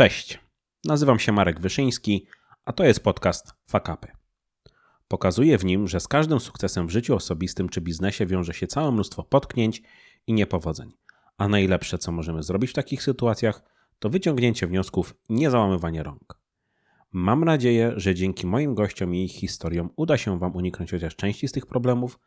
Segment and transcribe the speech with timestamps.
[0.00, 0.38] Cześć,
[0.84, 2.26] nazywam się Marek Wyszyński,
[2.64, 4.08] a to jest podcast Fakapy.
[5.08, 8.92] Pokazuję w nim, że z każdym sukcesem w życiu osobistym czy biznesie wiąże się całe
[8.92, 9.82] mnóstwo potknięć
[10.26, 10.90] i niepowodzeń.
[11.38, 13.62] A najlepsze, co możemy zrobić w takich sytuacjach,
[13.98, 16.40] to wyciągnięcie wniosków, nie załamywanie rąk.
[17.12, 21.48] Mam nadzieję, że dzięki moim gościom i ich historiom uda się Wam uniknąć chociaż części
[21.48, 22.18] z tych problemów,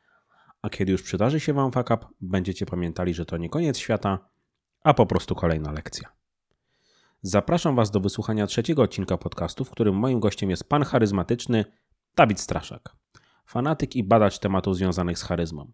[0.62, 4.30] a kiedy już przydarzy się Wam fuck up, będziecie pamiętali, że to nie koniec świata,
[4.84, 6.23] a po prostu kolejna lekcja.
[7.26, 11.66] Zapraszam Was do wysłuchania trzeciego odcinka podcastu, w którym moim gościem jest pan charyzmatyczny
[12.16, 12.96] Dawid Straszak,
[13.46, 15.72] fanatyk i badacz tematów związanych z charyzmą.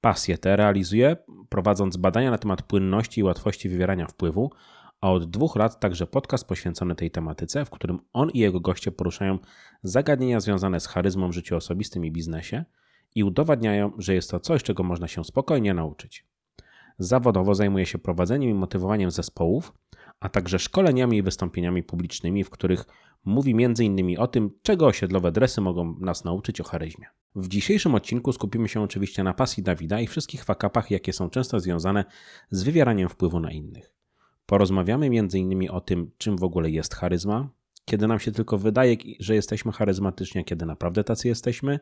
[0.00, 1.16] Pasję tę realizuje,
[1.48, 4.50] prowadząc badania na temat płynności i łatwości wywierania wpływu,
[5.00, 8.92] a od dwóch lat także podcast poświęcony tej tematyce, w którym on i jego goście
[8.92, 9.38] poruszają
[9.82, 12.64] zagadnienia związane z charyzmą w życiu osobistym i biznesie
[13.14, 16.26] i udowadniają, że jest to coś, czego można się spokojnie nauczyć.
[16.98, 19.72] Zawodowo zajmuje się prowadzeniem i motywowaniem zespołów,
[20.20, 22.84] a także szkoleniami i wystąpieniami publicznymi, w których
[23.24, 24.18] mówi m.in.
[24.18, 27.06] o tym, czego osiedlowe dresy mogą nas nauczyć o charyzmie.
[27.34, 31.60] W dzisiejszym odcinku skupimy się oczywiście na pasji Dawida i wszystkich fakapach, jakie są często
[31.60, 32.04] związane
[32.50, 33.94] z wywieraniem wpływu na innych.
[34.46, 35.70] Porozmawiamy m.in.
[35.70, 37.48] o tym, czym w ogóle jest charyzma,
[37.84, 41.80] kiedy nam się tylko wydaje, że jesteśmy charyzmatyczni, a kiedy naprawdę tacy jesteśmy,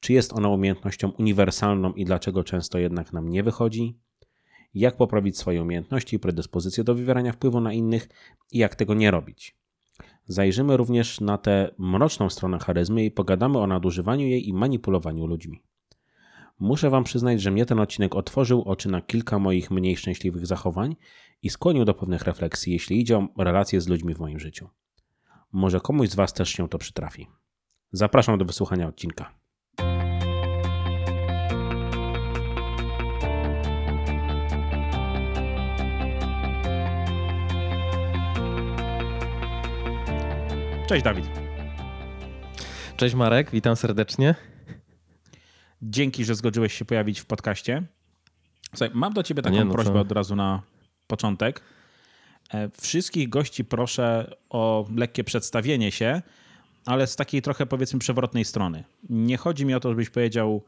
[0.00, 3.98] czy jest ona umiejętnością uniwersalną i dlaczego często jednak nam nie wychodzi,
[4.74, 8.08] jak poprawić swoje umiejętności i predyspozycje do wywierania wpływu na innych
[8.52, 9.56] i jak tego nie robić.
[10.26, 15.62] Zajrzymy również na tę mroczną stronę charyzmy i pogadamy o nadużywaniu jej i manipulowaniu ludźmi.
[16.58, 20.96] Muszę Wam przyznać, że mnie ten odcinek otworzył oczy na kilka moich mniej szczęśliwych zachowań
[21.42, 24.68] i skłonił do pewnych refleksji, jeśli idzie o relacje z ludźmi w moim życiu.
[25.52, 27.26] Może komuś z Was też się to przytrafi.
[27.92, 29.41] Zapraszam do wysłuchania odcinka.
[40.86, 41.24] Cześć Dawid.
[42.96, 44.34] Cześć Marek, witam serdecznie.
[45.82, 47.82] Dzięki, że zgodziłeś się pojawić w podcaście.
[48.70, 50.00] Słuchaj, mam do ciebie taką nie, no prośbę co?
[50.00, 50.62] od razu na
[51.06, 51.62] początek.
[52.54, 56.22] E, wszystkich gości proszę o lekkie przedstawienie się,
[56.86, 58.84] ale z takiej trochę powiedzmy przewrotnej strony.
[59.08, 60.62] Nie chodzi mi o to, żebyś powiedział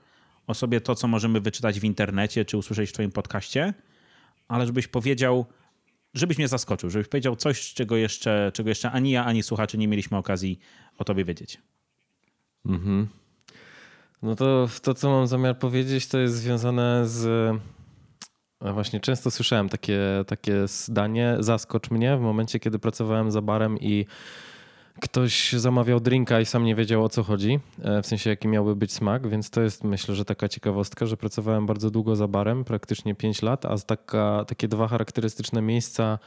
[0.47, 3.75] o sobie to, co możemy wyczytać w internecie czy usłyszeć w twoim podcaście,
[4.49, 5.47] ale żebyś powiedział,
[6.15, 9.89] żebyś mnie zaskoczył, żebyś powiedział coś, czego jeszcze, czego jeszcze ani ja, ani słuchacze nie
[9.89, 10.59] mieliśmy okazji
[10.99, 11.59] o tobie wiedzieć.
[12.67, 13.09] Mhm.
[14.23, 17.57] No to to, co mam zamiar powiedzieć, to jest związane z.
[18.61, 24.07] Właśnie często słyszałem takie, takie zdanie: zaskocz mnie w momencie, kiedy pracowałem za barem i
[25.01, 28.77] ktoś zamawiał drinka i sam nie wiedział o co chodzi, e, w sensie jaki miałby
[28.77, 32.65] być smak, więc to jest myślę, że taka ciekawostka, że pracowałem bardzo długo za barem,
[32.65, 36.19] praktycznie 5 lat, a taka, takie dwa charakterystyczne miejsca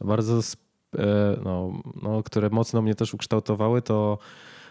[0.00, 0.40] bardzo,
[0.98, 4.18] e, no, no, które mocno mnie też ukształtowały, to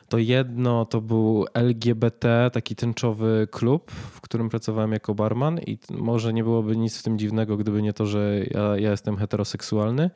[0.09, 6.34] to jedno to był LGBT, taki tęczowy klub, w którym pracowałem jako barman i może
[6.34, 10.09] nie byłoby nic w tym dziwnego, gdyby nie to, że ja, ja jestem heteroseksualny,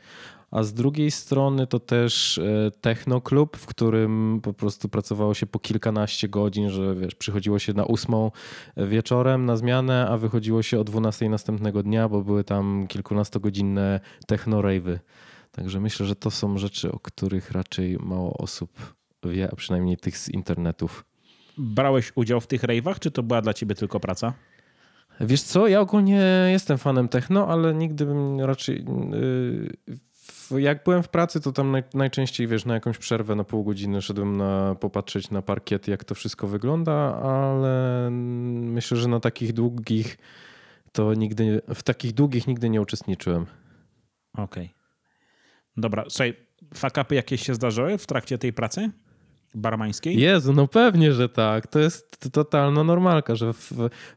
[0.51, 5.59] a z drugiej strony to też e, technoklub, w którym po prostu pracowało się po
[5.59, 8.31] kilkanaście godzin, że wiesz, przychodziło się na ósmą
[8.77, 14.99] wieczorem na zmianę, a wychodziło się o dwunastej następnego dnia, bo były tam kilkunastogodzinne techno-rave'y.
[15.51, 20.17] Także myślę, że to są rzeczy, o których raczej mało osób wie, a przynajmniej tych
[20.17, 21.05] z internetów.
[21.57, 24.33] Brałeś udział w tych rave'ach, czy to była dla ciebie tylko praca?
[25.19, 28.85] Wiesz co, ja ogólnie jestem fanem techno, ale nigdy bym raczej...
[29.87, 30.10] Yy,
[30.59, 34.01] jak byłem w pracy, to tam naj, najczęściej, wiesz, na jakąś przerwę na pół godziny
[34.01, 40.17] szedłem na, popatrzeć na parkiet, jak to wszystko wygląda, ale myślę, że na takich długich
[40.91, 43.45] to nigdy, w takich długich nigdy nie uczestniczyłem.
[44.33, 44.43] Okej.
[44.43, 44.69] Okay.
[45.77, 46.35] Dobra, słuchaj,
[46.73, 48.91] fakapy jakieś się zdarzyły w trakcie tej pracy?
[49.55, 50.19] barmańskiej?
[50.19, 51.67] Jezu, no pewnie, że tak.
[51.67, 53.53] To jest totalna normalka, że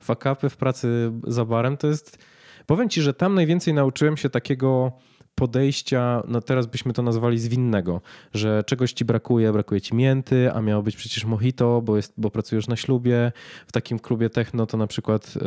[0.00, 2.18] fakapy w pracy za barem to jest...
[2.66, 4.92] Powiem ci, że tam najwięcej nauczyłem się takiego
[5.34, 8.00] podejścia, no teraz byśmy to nazwali zwinnego,
[8.34, 12.30] że czegoś ci brakuje, brakuje ci mięty, a miało być przecież mojito, bo, jest, bo
[12.30, 13.32] pracujesz na ślubie.
[13.66, 15.42] W takim klubie techno to na przykład yy,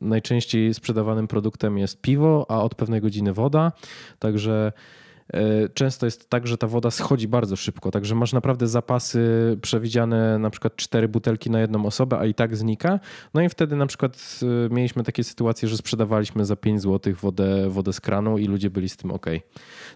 [0.00, 3.72] najczęściej sprzedawanym produktem jest piwo, a od pewnej godziny woda,
[4.18, 4.72] także
[5.74, 9.20] często jest tak, że ta woda schodzi bardzo szybko, także masz naprawdę zapasy
[9.62, 13.00] przewidziane na przykład cztery butelki na jedną osobę, a i tak znika.
[13.34, 17.68] No i wtedy na przykład e, mieliśmy takie sytuacje, że sprzedawaliśmy za 5 zł wodę,
[17.68, 19.26] wodę z kranu i ludzie byli z tym ok.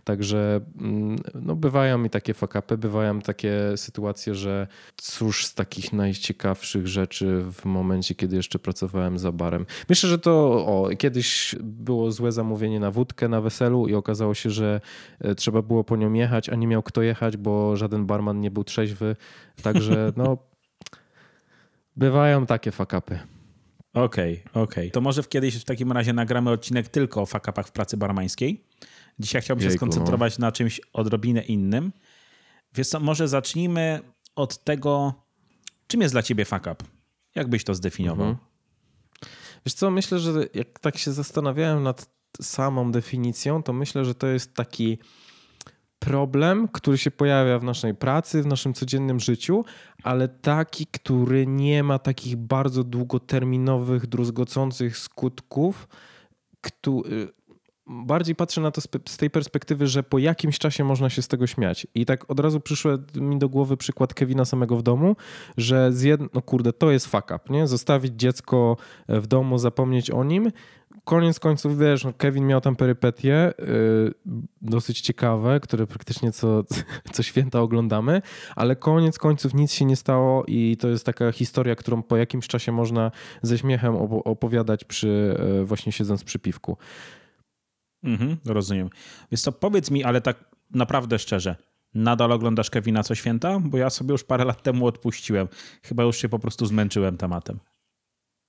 [0.05, 4.67] Także mm, no, bywają mi takie fakapy, bywają takie sytuacje, że
[4.97, 9.67] cóż z takich najciekawszych rzeczy w momencie, kiedy jeszcze pracowałem za barem.
[9.89, 10.33] Myślę, że to
[10.67, 14.81] o, kiedyś było złe zamówienie na wódkę na weselu i okazało się, że
[15.21, 18.51] e, trzeba było po nią jechać, a nie miał kto jechać, bo żaden barman nie
[18.51, 19.17] był trzeźwy.
[19.63, 20.39] Także no,
[21.97, 23.19] bywają takie fakapy.
[23.95, 24.85] Okej, okay, okej.
[24.85, 24.91] Okay.
[24.91, 28.65] To może kiedyś w takim razie nagramy odcinek tylko o fakapach w pracy barmańskiej.
[29.19, 30.47] Dzisiaj chciałbym Jejku, się skoncentrować no.
[30.47, 31.93] na czymś odrobinę innym.
[32.85, 34.01] Co, może zacznijmy
[34.37, 35.15] od tego,
[35.87, 36.77] czym jest dla ciebie fuck up?
[37.35, 38.27] Jak byś to zdefiniował?
[38.29, 38.47] Mhm.
[39.67, 44.27] Wiesz co, myślę, że jak tak się zastanawiałem nad samą definicją, to myślę, że to
[44.27, 44.99] jest taki
[45.99, 49.65] problem, który się pojawia w naszej pracy, w naszym codziennym życiu,
[50.03, 55.89] ale taki, który nie ma takich bardzo długoterminowych, druzgocących skutków,
[56.61, 57.29] który
[57.87, 61.47] bardziej patrzę na to z tej perspektywy, że po jakimś czasie można się z tego
[61.47, 61.87] śmiać.
[61.95, 65.17] I tak od razu przyszły mi do głowy przykład Kevina samego w domu,
[65.57, 67.67] że z jedno, no kurde, to jest fuck up, nie?
[67.67, 68.77] Zostawić dziecko
[69.09, 70.53] w domu, zapomnieć o nim.
[71.05, 74.15] Koniec końców, wiesz, no Kevin miał tam perypetie yy,
[74.63, 76.65] dosyć ciekawe, które praktycznie co,
[77.15, 78.23] co święta oglądamy,
[78.57, 82.49] ale koniec końców nic się nie stało i to jest taka historia, którą po jakimś
[82.49, 83.11] czasie można
[83.43, 86.77] ze śmiechem opowiadać przy, yy, właśnie siedząc przy piwku.
[88.05, 88.91] Mhm, rozumiem.
[89.33, 91.57] Więc to powiedz mi, ale tak naprawdę szczerze,
[91.95, 93.61] nadal oglądasz Kevina co święta?
[93.61, 95.49] Bo ja sobie już parę lat temu odpuściłem.
[95.83, 97.59] Chyba już się po prostu zmęczyłem tematem.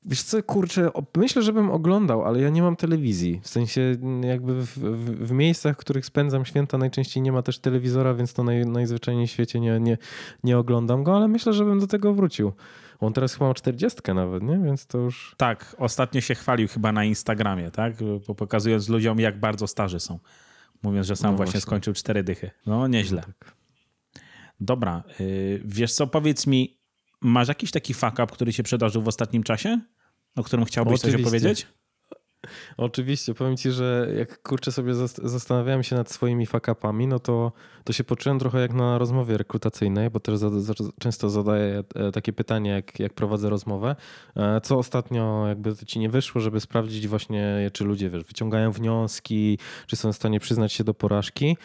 [0.07, 3.39] Wiesz co, kurczę, myślę, że bym oglądał, ale ja nie mam telewizji.
[3.43, 7.59] W sensie jakby w, w, w miejscach, w których spędzam święta najczęściej nie ma też
[7.59, 9.97] telewizora, więc to naj, najzwyczajniej w świecie nie, nie,
[10.43, 12.53] nie oglądam go, ale myślę, że bym do tego wrócił.
[12.99, 14.57] On teraz chyba ma 40 nawet, nie?
[14.57, 15.35] Więc to już...
[15.37, 17.93] Tak, ostatnio się chwalił chyba na Instagramie, tak?
[18.37, 20.19] Pokazując ludziom, jak bardzo starzy są.
[20.83, 22.51] Mówiąc, że sam no właśnie, właśnie, skończył cztery dychy.
[22.65, 23.21] No, nieźle.
[23.21, 23.55] Tak.
[24.59, 26.79] Dobra, yy, wiesz co, powiedz mi,
[27.21, 29.79] masz jakiś taki fuck up, który się przydarzył w ostatnim czasie?
[30.35, 31.17] O którym chciałbyś Oczywiście.
[31.17, 31.67] coś opowiedzieć?
[32.77, 37.51] Oczywiście, powiem ci, że jak kurczę sobie zastanawiałem się nad swoimi fakapami, no to,
[37.83, 42.11] to się poczułem trochę jak na rozmowie rekrutacyjnej, bo też za, za, często zadaję e,
[42.11, 43.95] takie pytanie, jak, jak prowadzę rozmowę.
[44.35, 49.59] E, co ostatnio jakby ci nie wyszło, żeby sprawdzić właśnie, czy ludzie wiesz, wyciągają wnioski,
[49.87, 51.57] czy są w stanie przyznać się do porażki.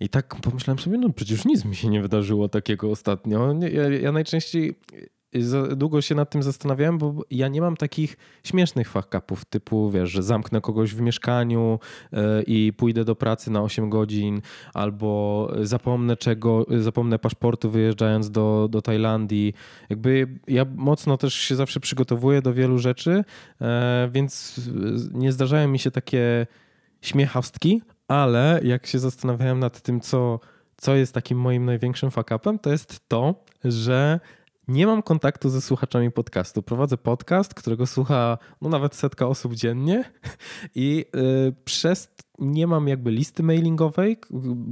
[0.00, 3.54] I tak pomyślałem sobie, no przecież nic mi się nie wydarzyło takiego ostatnio.
[3.72, 4.74] Ja, ja najczęściej
[5.76, 10.22] długo się nad tym zastanawiałem, bo ja nie mam takich śmiesznych fuck-upów typu, wiesz, że
[10.22, 11.78] zamknę kogoś w mieszkaniu
[12.12, 14.40] e, i pójdę do pracy na 8 godzin,
[14.74, 19.54] albo zapomnę czego, zapomnę paszportu wyjeżdżając do, do Tajlandii.
[19.90, 23.24] Jakby ja mocno też się zawsze przygotowuję do wielu rzeczy,
[23.60, 24.60] e, więc
[25.12, 26.46] nie zdarzają mi się takie
[27.02, 30.40] śmiechawstki, ale jak się zastanawiałem nad tym, co,
[30.76, 33.34] co jest takim moim największym fuck-upem, to jest to,
[33.64, 34.20] że
[34.68, 36.62] nie mam kontaktu ze słuchaczami podcastu.
[36.62, 40.04] Prowadzę podcast, którego słucha no, nawet setka osób dziennie
[40.74, 44.16] i yy, przez nie mam jakby listy mailingowej,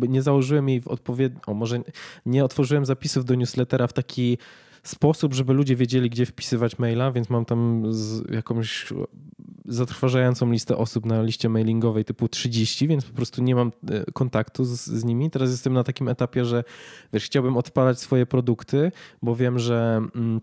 [0.09, 1.79] nie założyłem jej w odpowiedni, o może
[2.27, 4.39] nie otworzyłem zapisów do newslettera w taki
[4.88, 7.83] sposób, żeby ludzie wiedzieli, gdzie wpisywać maila, więc mam tam
[8.31, 8.93] jakąś
[9.65, 14.65] zatrważającą listę osób na liście mailingowej typu 30, więc po prostu nie mam e, kontaktu
[14.65, 15.31] z, z nimi.
[15.31, 16.65] Teraz jestem na takim etapie, że
[17.12, 18.93] wiesz, chciałbym odpalać swoje produkty,
[19.23, 20.00] bo wiem, że.
[20.15, 20.41] Mm,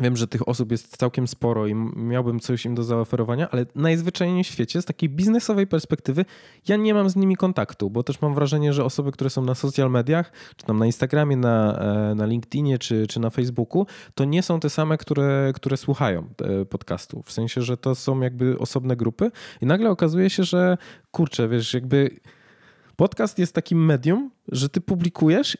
[0.00, 4.44] Wiem, że tych osób jest całkiem sporo i miałbym coś im do zaoferowania, ale najzwyczajniej
[4.44, 6.24] w świecie z takiej biznesowej perspektywy
[6.68, 9.54] ja nie mam z nimi kontaktu, bo też mam wrażenie, że osoby, które są na
[9.54, 11.78] social mediach, czy tam na Instagramie, na,
[12.10, 16.28] e, na LinkedInie, czy, czy na Facebooku, to nie są te same, które, które słuchają
[16.42, 17.22] e, podcastu.
[17.22, 20.78] W sensie, że to są jakby osobne grupy i nagle okazuje się, że
[21.10, 22.10] kurczę, wiesz, jakby
[22.96, 25.56] podcast jest takim medium, że ty publikujesz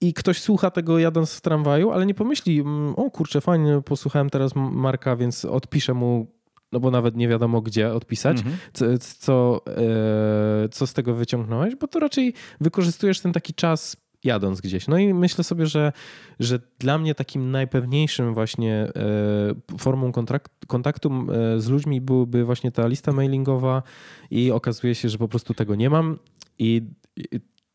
[0.00, 4.30] i ktoś słucha tego jadąc w tramwaju, ale nie pomyśli, mm, o kurczę, fajnie, posłuchałem
[4.30, 6.26] teraz Marka, więc odpiszę mu,
[6.72, 8.56] no bo nawet nie wiadomo gdzie odpisać, mhm.
[8.72, 14.60] co, co, e, co z tego wyciągnąłeś, bo to raczej wykorzystujesz ten taki czas jadąc
[14.60, 14.88] gdzieś.
[14.88, 15.92] No i myślę sobie, że,
[16.40, 20.12] że dla mnie takim najpewniejszym właśnie e, formą
[20.66, 23.82] kontaktu e, z ludźmi byłyby właśnie ta lista mailingowa
[24.30, 26.18] i okazuje się, że po prostu tego nie mam
[26.58, 26.82] i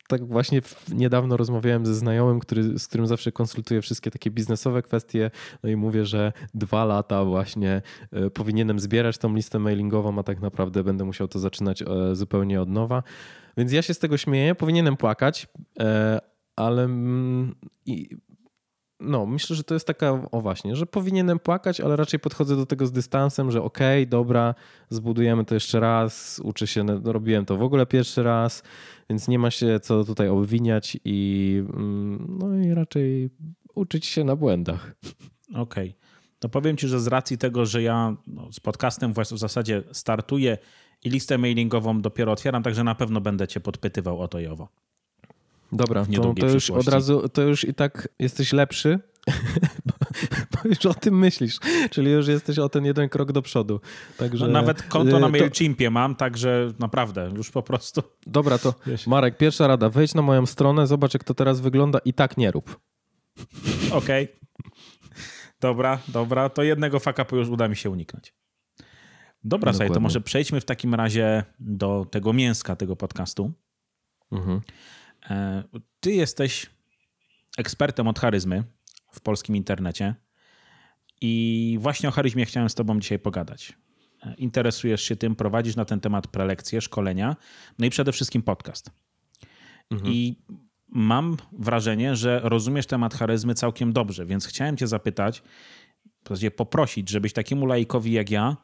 [0.07, 5.31] tak właśnie niedawno rozmawiałem ze znajomym, który, z którym zawsze konsultuję wszystkie takie biznesowe kwestie,
[5.63, 7.81] no i mówię, że dwa lata właśnie
[8.11, 12.61] e, powinienem zbierać tą listę mailingową, a tak naprawdę będę musiał to zaczynać e, zupełnie
[12.61, 13.03] od nowa.
[13.57, 15.47] Więc ja się z tego śmieję, powinienem płakać,
[15.79, 16.19] e,
[16.55, 17.55] ale mm,
[19.03, 22.65] no, myślę, że to jest taka, o właśnie, że powinienem płakać, ale raczej podchodzę do
[22.65, 24.55] tego z dystansem, że okej, okay, dobra,
[24.89, 28.63] zbudujemy to jeszcze raz, uczę się, robiłem to w ogóle pierwszy raz,
[29.09, 33.29] więc nie ma się co tutaj obwiniać i mm, no i raczej
[33.75, 34.95] uczyć się na błędach.
[35.49, 35.89] Okej.
[35.89, 35.93] Okay.
[36.43, 40.57] No powiem ci, że z racji tego, że ja no, z podcastem w zasadzie startuję
[41.03, 44.67] i listę mailingową dopiero otwieram, także na pewno będę cię podpytywał o to i owo.
[45.73, 48.99] Dobra, to, to już od razu, to już i tak jesteś lepszy,
[49.85, 49.93] bo,
[50.51, 51.57] bo, już o tym myślisz,
[51.91, 53.81] czyli już jesteś o ten jeden krok do przodu.
[54.17, 55.91] Także, no, nawet konto na y, MailChimpie to...
[55.91, 58.03] mam, także naprawdę, już po prostu.
[58.27, 58.73] Dobra, to
[59.07, 62.51] Marek, pierwsza rada, wejdź na moją stronę, zobacz jak to teraz wygląda i tak nie
[62.51, 62.79] rób.
[63.91, 64.23] Okej.
[64.23, 64.43] Okay.
[65.59, 68.33] Dobra, dobra, to jednego fakapu już uda mi się uniknąć.
[69.43, 69.77] Dobra, Dokładnie.
[69.77, 73.51] słuchaj, to może przejdźmy w takim razie do tego mięska tego podcastu.
[74.31, 74.61] Mhm.
[75.29, 75.63] E,
[75.99, 76.69] ty jesteś
[77.57, 78.63] ekspertem od charyzmy
[79.11, 80.15] w polskim internecie
[81.21, 83.73] i właśnie o charyzmie chciałem z tobą dzisiaj pogadać.
[84.23, 87.35] E, interesujesz się tym, prowadzisz na ten temat prelekcje, szkolenia,
[87.79, 88.91] no i przede wszystkim podcast.
[89.91, 90.13] Mhm.
[90.13, 90.35] I
[90.87, 95.43] mam wrażenie, że rozumiesz temat charyzmy całkiem dobrze, więc chciałem cię zapytać,
[96.23, 98.57] w zasadzie poprosić, żebyś takiemu laikowi jak ja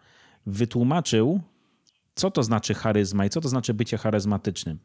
[0.46, 1.42] wytłumaczył,
[2.16, 4.80] co to znaczy charyzma i co to znaczy bycie charyzmatycznym.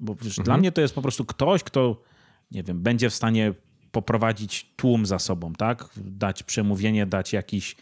[0.00, 0.44] Bo wiesz, mhm.
[0.44, 2.02] dla mnie to jest po prostu ktoś, kto,
[2.50, 3.54] nie wiem, będzie w stanie
[3.92, 5.88] poprowadzić tłum za sobą, tak?
[5.96, 7.76] Dać przemówienie, dać jakiś,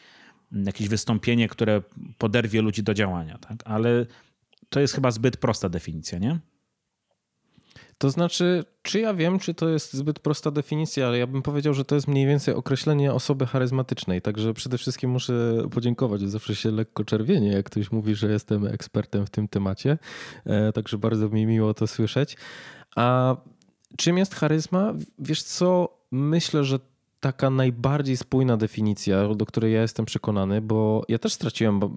[0.52, 1.82] jakieś wystąpienie, które
[2.18, 3.58] poderwie ludzi do działania, tak?
[3.64, 4.06] Ale
[4.68, 6.38] to jest chyba zbyt prosta definicja, nie?
[8.02, 11.74] To znaczy, czy ja wiem, czy to jest zbyt prosta definicja, ale ja bym powiedział,
[11.74, 14.22] że to jest mniej więcej określenie osoby charyzmatycznej.
[14.22, 16.20] Także przede wszystkim muszę podziękować.
[16.20, 19.98] Zawsze się lekko czerwienie, jak ktoś mówi, że jestem ekspertem w tym temacie.
[20.46, 22.36] E, także bardzo mi miło to słyszeć.
[22.96, 23.36] A
[23.96, 24.94] czym jest charyzma?
[25.18, 25.98] Wiesz co?
[26.10, 26.78] Myślę, że
[27.22, 31.88] taka najbardziej spójna definicja, do której ja jestem przekonany, bo ja też straciłem e,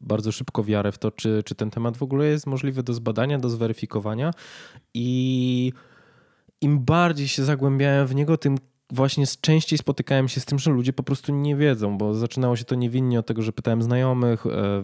[0.00, 3.38] bardzo szybko wiarę w to, czy, czy ten temat w ogóle jest możliwy do zbadania,
[3.38, 4.30] do zweryfikowania.
[4.94, 5.72] I
[6.60, 8.58] im bardziej się zagłębiałem w niego, tym
[8.92, 12.64] właśnie częściej spotykałem się z tym, że ludzie po prostu nie wiedzą, bo zaczynało się
[12.64, 14.82] to niewinnie od tego, że pytałem znajomych, e,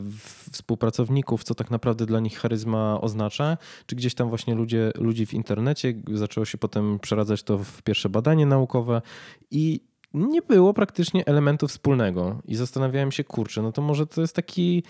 [0.52, 5.34] współpracowników, co tak naprawdę dla nich charyzma oznacza, czy gdzieś tam właśnie ludzie, ludzi w
[5.34, 5.94] internecie.
[6.12, 9.02] Zaczęło się potem przeradzać to w pierwsze badanie naukowe
[9.50, 9.80] i
[10.14, 12.42] nie było praktycznie elementu wspólnego.
[12.44, 14.82] I zastanawiałem się, kurczę, no to może to jest taki,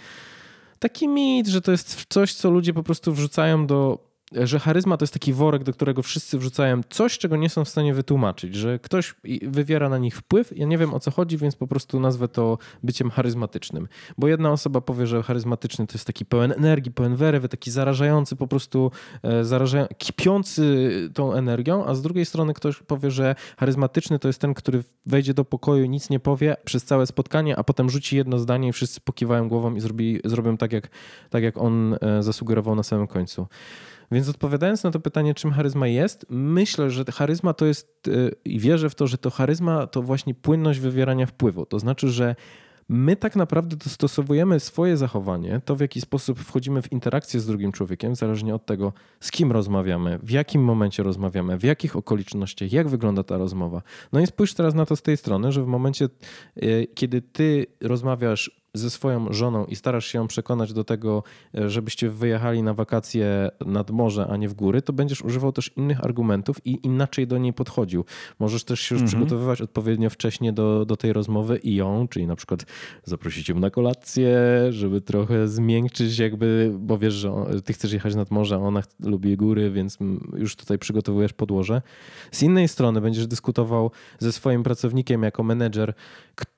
[0.78, 3.98] taki mit, że to jest coś, co ludzie po prostu wrzucają do
[4.42, 7.68] że charyzma to jest taki worek, do którego wszyscy wrzucają coś, czego nie są w
[7.68, 10.58] stanie wytłumaczyć, że ktoś wywiera na nich wpływ.
[10.58, 13.88] Ja nie wiem o co chodzi, więc po prostu nazwę to byciem charyzmatycznym.
[14.18, 18.36] Bo jedna osoba powie, że charyzmatyczny to jest taki pełen energii, pełen werewy, taki zarażający,
[18.36, 18.90] po prostu
[19.22, 24.40] e, zarażający, kipiący tą energią, a z drugiej strony ktoś powie, że charyzmatyczny to jest
[24.40, 28.38] ten, który wejdzie do pokoju, nic nie powie przez całe spotkanie, a potem rzuci jedno
[28.38, 30.88] zdanie i wszyscy pokiwają głową i zrobi, zrobią tak jak,
[31.30, 33.46] tak, jak on e, zasugerował na samym końcu.
[34.12, 38.58] Więc odpowiadając na to pytanie, czym charyzma jest, myślę, że charyzma to jest e, i
[38.58, 41.66] wierzę w to, że to charyzma to właśnie płynność wywierania wpływu.
[41.66, 42.36] To znaczy, że
[42.88, 47.72] my tak naprawdę dostosowujemy swoje zachowanie, to w jaki sposób wchodzimy w interakcję z drugim
[47.72, 52.88] człowiekiem, zależnie od tego, z kim rozmawiamy, w jakim momencie rozmawiamy, w jakich okolicznościach, jak
[52.88, 53.82] wygląda ta rozmowa.
[54.12, 56.04] No i spójrz teraz na to z tej strony, że w momencie,
[56.56, 61.22] e, kiedy ty rozmawiasz ze swoją żoną i starasz się ją przekonać do tego,
[61.54, 65.70] e, żebyście wyjechali na wakacje nad morze, a nie w góry, to będziesz używał też
[65.76, 68.04] innych argumentów i inaczej do niej podchodził.
[68.38, 69.08] Możesz też się już mhm.
[69.08, 72.66] przygotowywać odpowiednio wcześnie do, do tej rozmowy i ją, czyli na przykład
[73.04, 74.38] zaprosić ją na kolację,
[74.70, 77.32] żeby trochę zmiękczyć jakby, bo wiesz, że
[77.64, 79.98] ty chcesz jechać nad morze, a ona lubi góry, więc
[80.36, 81.82] już tutaj przygotowujesz podłoże.
[82.30, 85.94] Z innej strony będziesz dyskutował ze swoim pracownikiem jako menedżer,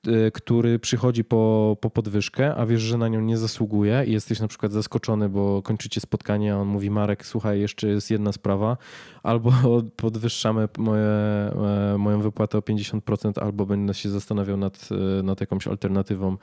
[0.07, 4.39] e, który przychodzi po, po podwyżkę, a wiesz, że na nią nie zasługuje i jesteś
[4.39, 8.77] na przykład zaskoczony, bo kończycie spotkanie, a on mówi Marek, słuchaj, jeszcze jest jedna sprawa,
[9.23, 9.51] albo
[9.95, 15.67] podwyższamy moje, e, moją wypłatę o 50%, albo będę się zastanawiał nad, e, nad jakąś
[15.67, 16.37] alternatywą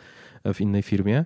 [0.54, 1.24] w innej firmie.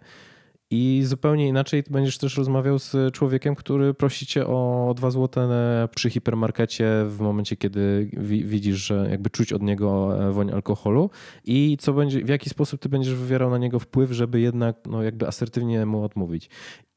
[0.71, 5.49] I zupełnie inaczej będziesz też rozmawiał z człowiekiem, który prosi cię o 2 złote
[5.95, 8.11] przy hipermarkecie w momencie, kiedy
[8.45, 11.11] widzisz, że jakby czuć od niego e, woń alkoholu
[11.45, 15.03] i co będzie, w jaki sposób ty będziesz wywierał na niego wpływ, żeby jednak no,
[15.03, 16.51] jakby asertywnie mu odmówić.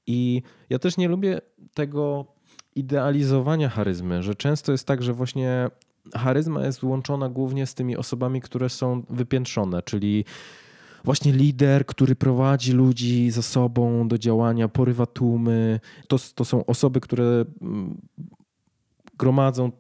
[0.08, 1.42] I ja też nie lubię
[1.74, 2.26] tego
[2.76, 5.70] idealizowania charyzmy, że często jest tak, że właśnie
[6.14, 10.26] charyzma jest łączona głównie z tymi osobami, które są wypiętrzone, czyli
[11.04, 15.80] właśnie lider, który prowadzi ludzi za sobą do działania, porywa tłumy.
[16.08, 18.02] To, to są osoby, które mm,
[19.18, 19.72] gromadzą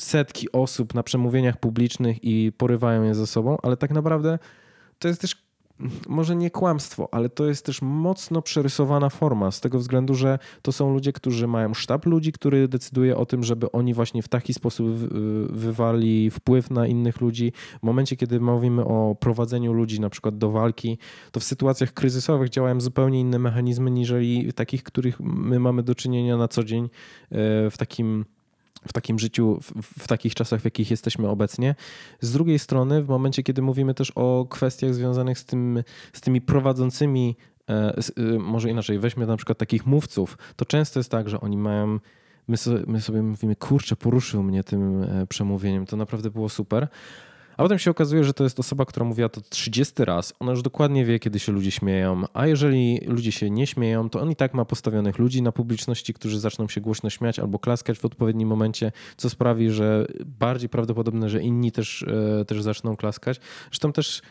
[0.00, 4.38] setki osób na przemówieniach publicznych i porywają je ze sobą, ale tak naprawdę
[4.98, 5.45] to jest też
[6.08, 10.72] może nie kłamstwo, ale to jest też mocno przerysowana forma, z tego względu, że to
[10.72, 14.54] są ludzie, którzy mają sztab ludzi, który decyduje o tym, żeby oni właśnie w taki
[14.54, 14.86] sposób
[15.50, 17.52] wywali wpływ na innych ludzi.
[17.80, 20.98] W momencie, kiedy mówimy o prowadzeniu ludzi na przykład do walki,
[21.32, 24.12] to w sytuacjach kryzysowych działają zupełnie inne mechanizmy niż
[24.54, 26.88] takich, których my mamy do czynienia na co dzień e,
[27.70, 28.24] w takim
[28.86, 31.74] w takim życiu, w, w, takich czasach, w jakich jesteśmy obecnie.
[32.20, 36.40] Z drugiej strony, w momencie, kiedy mówimy też o kwestiach związanych z, tym, z tymi
[36.40, 37.36] prowadzącymi,
[37.70, 41.56] e, e, może inaczej, weźmy na przykład takich mówców, to często jest tak, że oni
[41.56, 41.98] mają.
[42.48, 46.88] My sobie, my sobie mówimy, kurczę, poruszył mnie tym e, przemówieniem, to naprawdę było super.
[47.56, 50.34] A potem się okazuje, że to jest osoba, która mówiła to 30 raz.
[50.40, 52.24] Ona już dokładnie wie, kiedy się ludzie śmieją.
[52.34, 56.14] A jeżeli ludzie się nie śmieją, to on i tak ma postawionych ludzi na publiczności,
[56.14, 61.28] którzy zaczną się głośno śmiać albo klaskać w odpowiednim momencie, co sprawi, że bardziej prawdopodobne,
[61.28, 62.02] że inni też,
[62.40, 63.40] e, też zaczną klaskać.
[63.70, 64.22] Zresztą też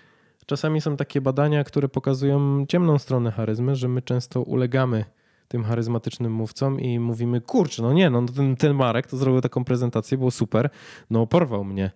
[0.46, 5.06] czasami są takie badania, które pokazują ciemną stronę charyzmy, że my często ulegamy
[5.48, 9.66] tym charyzmatycznym mówcom i mówimy, kurczę, no nie, no ten, ten Marek to zrobił taką
[9.66, 10.70] prezentację, było super,
[11.10, 11.92] no porwał mnie.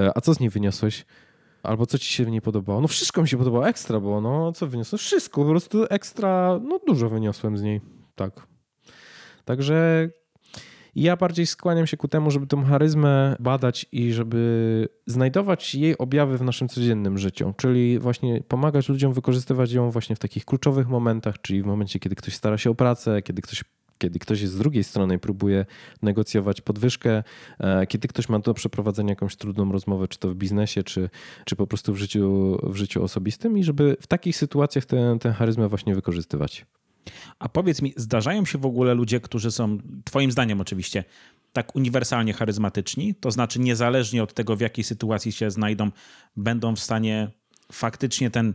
[0.00, 1.06] E, a co z niej wyniosłeś?
[1.62, 2.80] Albo co ci się w niej podobało?
[2.80, 5.02] No wszystko mi się podobało, ekstra było, no co wyniosłeś?
[5.02, 7.80] Wszystko, po prostu ekstra, no dużo wyniosłem z niej,
[8.14, 8.46] tak.
[9.44, 10.08] Także
[10.94, 16.38] ja bardziej skłaniam się ku temu, żeby tą charyzmę badać i żeby znajdować jej objawy
[16.38, 21.40] w naszym codziennym życiu, czyli właśnie pomagać ludziom wykorzystywać ją właśnie w takich kluczowych momentach,
[21.42, 23.64] czyli w momencie, kiedy ktoś stara się o pracę, kiedy ktoś
[24.00, 25.66] kiedy ktoś z drugiej strony próbuje
[26.02, 27.22] negocjować podwyżkę,
[27.58, 31.10] e, kiedy ktoś ma do przeprowadzenia jakąś trudną rozmowę, czy to w biznesie, czy,
[31.44, 35.32] czy po prostu w życiu, w życiu osobistym i żeby w takich sytuacjach tę, tę
[35.32, 36.66] charyzmę właśnie wykorzystywać.
[37.38, 41.04] A powiedz mi, zdarzają się w ogóle ludzie, którzy są, Twoim zdaniem oczywiście,
[41.52, 45.90] tak uniwersalnie charyzmatyczni, to znaczy niezależnie od tego, w jakiej sytuacji się znajdą,
[46.36, 47.30] będą w stanie
[47.72, 48.54] faktycznie ten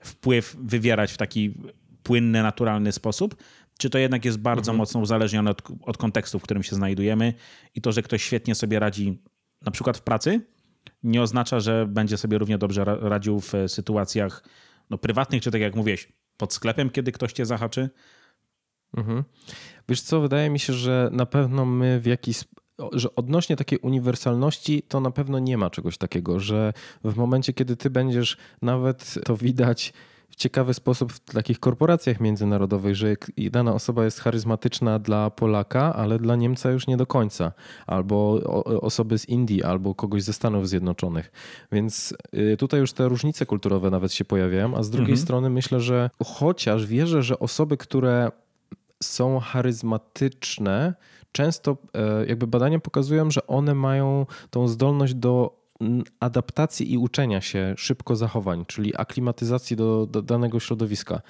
[0.00, 1.54] wpływ wywierać w taki
[2.02, 3.36] płynny, naturalny sposób?
[3.78, 4.78] Czy to jednak jest bardzo mhm.
[4.78, 7.34] mocno uzależnione od, od kontekstu, w którym się znajdujemy
[7.74, 9.22] i to, że ktoś świetnie sobie radzi
[9.62, 10.40] na przykład w pracy,
[11.02, 14.42] nie oznacza, że będzie sobie równie dobrze radził w sytuacjach
[14.90, 17.90] no, prywatnych, czy tak jak mówiłeś, pod sklepem, kiedy ktoś cię zahaczy?
[18.96, 19.24] Mhm.
[19.88, 22.44] Wiesz co, wydaje mi się, że na pewno my w jakiś
[22.92, 26.72] że odnośnie takiej uniwersalności to na pewno nie ma czegoś takiego, że
[27.04, 29.92] w momencie, kiedy ty będziesz, nawet to widać
[30.36, 36.36] ciekawy sposób w takich korporacjach międzynarodowych, że dana osoba jest charyzmatyczna dla Polaka, ale dla
[36.36, 37.52] Niemca już nie do końca,
[37.86, 38.32] albo
[38.80, 41.32] osoby z Indii, albo kogoś ze Stanów Zjednoczonych.
[41.72, 45.24] Więc y, tutaj już te różnice kulturowe nawet się pojawiają, a z drugiej mhm.
[45.24, 48.30] strony myślę, że chociaż wierzę, że osoby, które
[49.02, 50.94] są charyzmatyczne,
[51.32, 55.65] często e, jakby badania pokazują, że one mają tą zdolność do
[56.20, 61.20] adaptacji i uczenia się szybko zachowań, czyli aklimatyzacji do, do danego środowiska.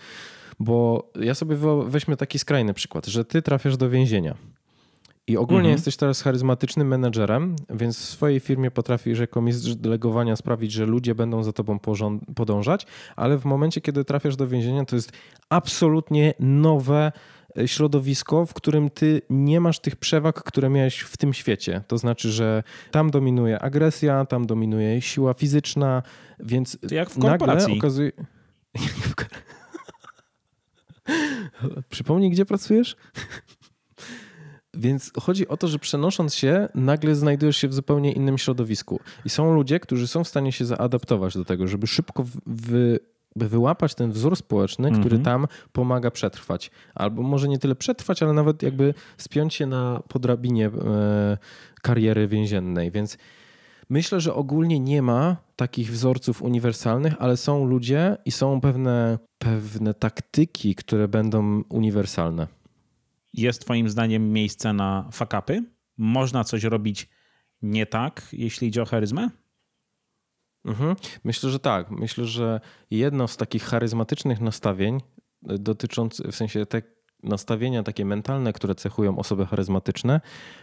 [0.59, 1.57] Bo ja sobie
[1.87, 4.37] weźmy taki skrajny przykład, że ty trafiasz do więzienia.
[5.29, 5.73] I ogólnie mhm.
[5.73, 11.15] jesteś teraz charyzmatycznym menedżerem, więc w swojej firmie potrafisz jako mistrz delegowania sprawić, że ludzie
[11.15, 11.79] będą za tobą
[12.35, 15.13] podążać, ale w momencie, kiedy trafiasz do więzienia, to jest
[15.49, 17.13] absolutnie nowe,
[17.67, 21.83] środowisko, w którym ty nie masz tych przewag, które miałeś w tym świecie.
[21.89, 26.03] To znaczy, że tam dominuje agresja, tam dominuje siła fizyczna,
[26.41, 28.13] więc to jak w nagle okazuje...
[31.91, 32.97] Przypomnij, gdzie pracujesz?
[34.75, 39.01] Więc chodzi o to, że przenosząc się, nagle znajdujesz się w zupełnie innym środowisku.
[39.25, 42.99] I są ludzie, którzy są w stanie się zaadaptować do tego, żeby szybko wy
[43.37, 45.23] by wyłapać ten wzór społeczny, który mhm.
[45.23, 46.71] tam pomaga przetrwać.
[46.95, 51.39] Albo może nie tyle przetrwać, ale nawet jakby spiąć się na podrabinie e,
[51.83, 52.91] kariery więziennej.
[52.91, 53.19] Więc
[53.89, 59.95] myślę, że ogólnie nie ma takich wzorców uniwersalnych, ale są ludzie i są pewne, pewne
[59.95, 62.47] taktyki, które będą uniwersalne.
[63.33, 65.65] Jest Twoim zdaniem miejsce na fakapy?
[65.99, 67.09] Można coś robić
[67.63, 69.31] nie tak, jeśli idzie o charyzmę?
[70.67, 70.97] Mhm.
[71.25, 71.91] Myślę, że tak.
[71.91, 75.01] Myślę, że jedno z takich charyzmatycznych nastawień
[75.49, 76.83] e, dotyczących, w sensie te
[77.23, 80.21] nastawienia takie mentalne, które cechują osoby charyzmatyczne,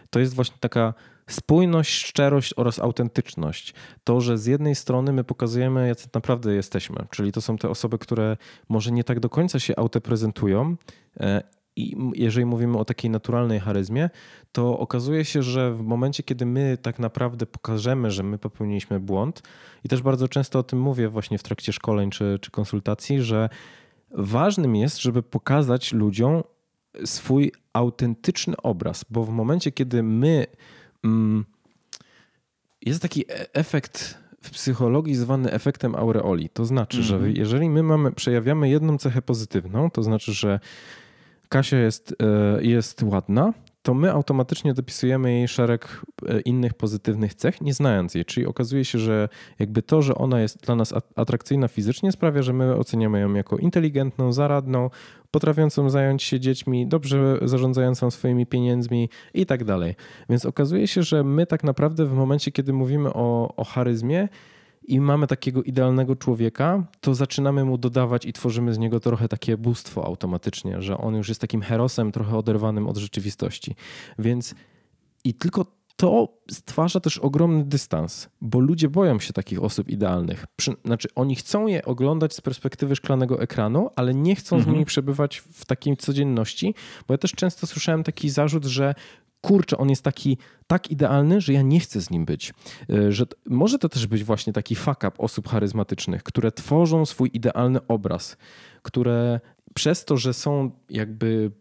[0.10, 0.94] to jest właśnie taka
[1.30, 3.74] spójność, szczerość oraz autentyczność.
[4.04, 7.98] To, że z jednej strony my pokazujemy, jacy naprawdę jesteśmy, czyli to są te osoby,
[7.98, 8.38] które
[8.70, 10.76] może nie tak do końca się autoprezentują
[11.20, 11.44] e,
[11.76, 14.10] i jeżeli mówimy o takiej naturalnej charyzmie,
[14.52, 19.44] to okazuje się, że w momencie, kiedy my tak naprawdę pokażemy, że my popełniliśmy błąd,
[19.84, 23.50] i też bardzo często o tym mówię właśnie w trakcie szkoleń czy, czy konsultacji, że
[24.12, 26.44] ważnym jest, żeby pokazać ludziom
[27.06, 30.46] swój autentyczny obraz, bo w momencie, kiedy my.
[31.04, 31.46] Mm,
[32.86, 36.50] jest taki e, efekt w psychologii zwany efektem aureoli.
[36.50, 37.10] To znaczy, mm -hmm.
[37.10, 37.36] że mhm.
[37.36, 40.60] jeżeli my mamy, przejawiamy jedną cechę pozytywną, to znaczy, że
[41.54, 42.16] Kasia jest,
[42.58, 48.16] e, jest ładna, to my automatycznie dopisujemy jej szereg e, innych pozytywnych cech, nie znając
[48.16, 48.26] jej.
[48.26, 52.54] Czyli okazuje się, że jakby to, że ona jest dla nas atrakcyjna fizycznie, sprawia, że
[52.54, 54.90] my oceniamy ją jako inteligentną, zaradną,
[55.32, 59.96] potrafiącą zająć się dziećmi, dobrze zarządzającą swoimi pieniędzmi i tak dalej.
[60.30, 64.28] Więc okazuje się, że my tak naprawdę w momencie, kiedy mówimy o, o charyzmie,
[64.88, 69.58] i mamy takiego idealnego człowieka, to zaczynamy mu dodawać i tworzymy z niego trochę takie
[69.58, 73.76] bóstwo automatycznie, że on już jest takim herosem trochę oderwanym od rzeczywistości.
[74.20, 74.56] Więc
[75.24, 75.66] i tylko
[75.96, 80.46] to stwarza też ogromny dystans, bo ludzie boją się takich osób idealnych.
[80.86, 84.72] Znaczy, oni chcą je oglądać z perspektywy szklanego ekranu, ale nie chcą mhm.
[84.72, 86.76] z nimi przebywać w takiej codzienności,
[87.08, 88.96] bo ja też często słyszałem taki zarzut, że
[89.44, 92.54] kurczę, on jest taki tak idealny, że ja nie chcę z nim być.
[92.90, 97.30] E, że może to też być właśnie taki fuck up osób charyzmatycznych, które tworzą swój
[97.34, 98.38] idealny obraz,
[98.82, 99.40] które
[99.74, 101.52] przez to, że są jakby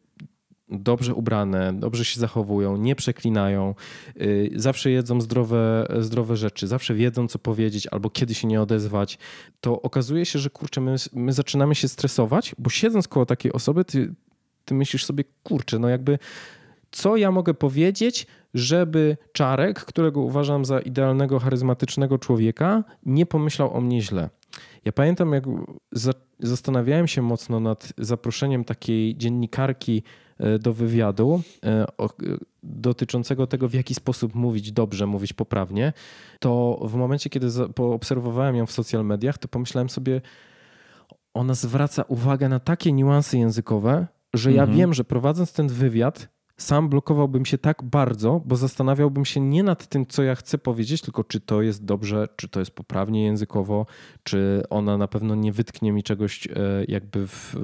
[0.69, 3.75] dobrze ubrane, dobrze się zachowują, nie przeklinają,
[4.21, 9.19] y, zawsze jedzą zdrowe, zdrowe rzeczy, zawsze wiedzą, co powiedzieć albo kiedy się nie odezwać,
[9.61, 13.85] to okazuje się, że kurczę, my, my zaczynamy się stresować, bo siedząc koło takiej osoby,
[13.85, 14.15] ty,
[14.65, 16.19] ty myślisz sobie, kurczę, no jakby
[16.93, 23.81] co ja mogę powiedzieć, żeby Czarek, którego uważam za idealnego, charyzmatycznego człowieka, nie pomyślał o
[23.81, 24.31] mnie źle.
[24.85, 25.45] Ja pamiętam, jak
[26.39, 30.03] zastanawiałem się mocno nad zaproszeniem takiej dziennikarki
[30.39, 31.87] e, do wywiadu e,
[32.63, 35.93] dotyczącego tego, w jaki sposób mówić dobrze, mówić poprawnie,
[36.41, 40.21] to w momencie, kiedy poobserwowałem ją w social mediach, to pomyślałem sobie,
[41.35, 44.79] ona zwraca uwagę na takie niuanse językowe, że ja mhm.
[44.79, 46.29] wiem, że prowadząc ten wywiad,
[46.63, 51.03] sam blokowałbym się tak bardzo, bo zastanawiałbym się nie nad tym, co ja chcę powiedzieć,
[51.03, 53.87] tylko czy to jest dobrze, czy to jest poprawnie językowo,
[54.23, 56.51] czy ona na pewno nie wytknie mi czegoś, e,
[56.89, 57.57] jakby w,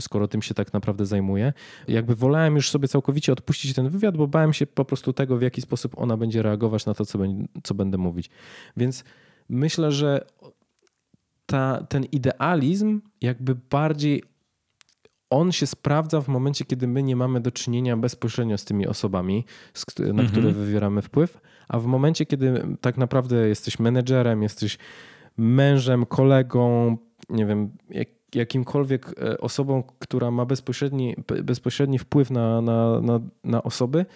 [0.00, 1.52] skoro tym się tak naprawdę zajmuje.
[1.88, 5.42] Jakby wolałem już sobie całkowicie odpuścić ten wywiad, bo bałem się po prostu tego, w
[5.42, 7.18] jaki sposób ona będzie reagować na to, co,
[7.62, 8.30] co będę mówić.
[8.76, 9.04] Więc
[9.48, 10.26] myślę, że
[11.46, 14.22] ta, ten idealizm jakby bardziej
[15.30, 19.44] on się sprawdza w momencie, kiedy my nie mamy do czynienia bezpośrednio z tymi osobami,
[19.98, 20.28] na mhm.
[20.28, 24.78] które wywieramy wpływ, a w momencie, kiedy tak naprawdę jesteś menedżerem, jesteś
[25.36, 26.96] mężem, kolegą,
[27.28, 33.62] nie wiem, jak, jakimkolwiek e, osobą, która ma bezpośredni, bezpośredni wpływ na, na, na, na
[33.62, 34.06] osoby,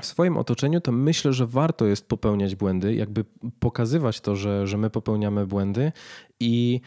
[0.00, 3.24] w swoim otoczeniu, to myślę, że warto jest popełniać błędy, jakby
[3.58, 5.92] pokazywać to, że, że my popełniamy błędy
[6.40, 6.80] i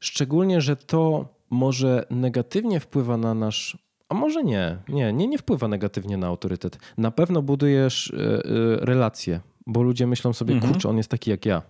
[0.00, 3.78] szczególnie, że to może negatywnie wpływa na nasz.
[4.08, 6.78] A może nie, nie, nie, nie wpływa negatywnie na autorytet.
[6.98, 8.40] Na pewno budujesz e, e,
[8.80, 10.72] relacje, bo ludzie myślą sobie, mhm.
[10.72, 11.62] kurczę, on jest taki jak ja.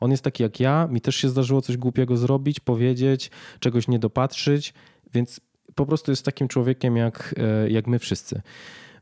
[0.00, 3.30] On jest taki jak ja, mi też się zdarzyło coś głupiego zrobić, powiedzieć,
[3.60, 4.74] czegoś nie dopatrzyć,
[5.14, 5.40] więc
[5.74, 8.42] po prostu jest takim człowiekiem jak, e, jak my wszyscy.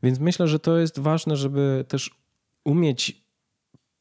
[0.03, 2.11] Więc myślę, że to jest ważne, żeby też
[2.65, 3.28] umieć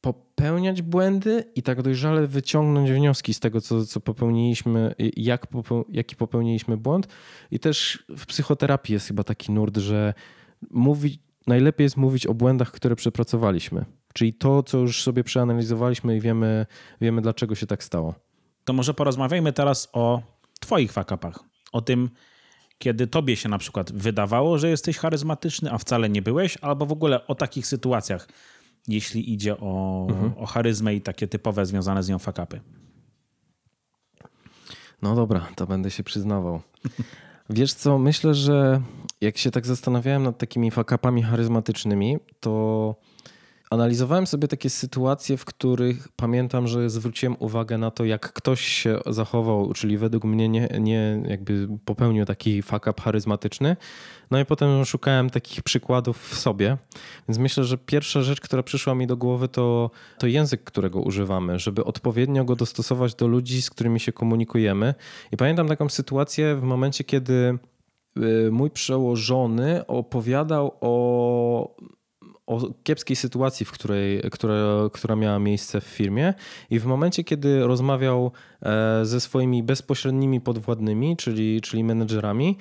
[0.00, 6.16] popełniać błędy i tak dojrzale wyciągnąć wnioski z tego, co, co popełniliśmy, jak popeł, jaki
[6.16, 7.08] popełniliśmy błąd.
[7.50, 10.14] I też w psychoterapii jest chyba taki nurt, że
[10.70, 13.84] mówi, najlepiej jest mówić o błędach, które przepracowaliśmy.
[14.12, 16.66] Czyli to, co już sobie przeanalizowaliśmy i wiemy,
[17.00, 18.14] wiemy dlaczego się tak stało.
[18.64, 20.22] To może porozmawiajmy teraz o
[20.60, 21.38] Twoich fakapach.
[21.72, 22.10] O tym,
[22.78, 26.92] kiedy Tobie się na przykład wydawało, że jesteś charyzmatyczny, a wcale nie byłeś, albo w
[26.92, 28.28] ogóle o takich sytuacjach
[28.88, 30.32] jeśli idzie o, mhm.
[30.38, 32.60] o charyzmę i takie typowe związane z nią fakapy.
[35.02, 36.60] No dobra, to będę się przyznawał.
[37.50, 38.80] Wiesz co, myślę, że
[39.20, 42.94] jak się tak zastanawiałem nad takimi fakapami charyzmatycznymi, to
[43.70, 48.98] analizowałem sobie takie sytuacje, w których pamiętam, że zwróciłem uwagę na to, jak ktoś się
[49.06, 53.76] zachował, czyli według mnie nie, nie jakby popełnił taki fuck up charyzmatyczny.
[54.30, 56.76] No i potem szukałem takich przykładów w sobie.
[57.28, 61.58] Więc myślę, że pierwsza rzecz, która przyszła mi do głowy, to, to język, którego używamy,
[61.58, 64.94] żeby odpowiednio go dostosować do ludzi, z którymi się komunikujemy.
[65.32, 67.58] I pamiętam taką sytuację w momencie, kiedy
[68.18, 71.76] y, mój przełożony opowiadał o
[72.48, 74.54] o kiepskiej sytuacji, w której, która,
[74.92, 76.34] która miała miejsce w firmie
[76.70, 78.32] i w momencie, kiedy rozmawiał
[78.62, 82.56] e, ze swoimi bezpośrednimi podwładnymi, czyli, czyli menedżerami,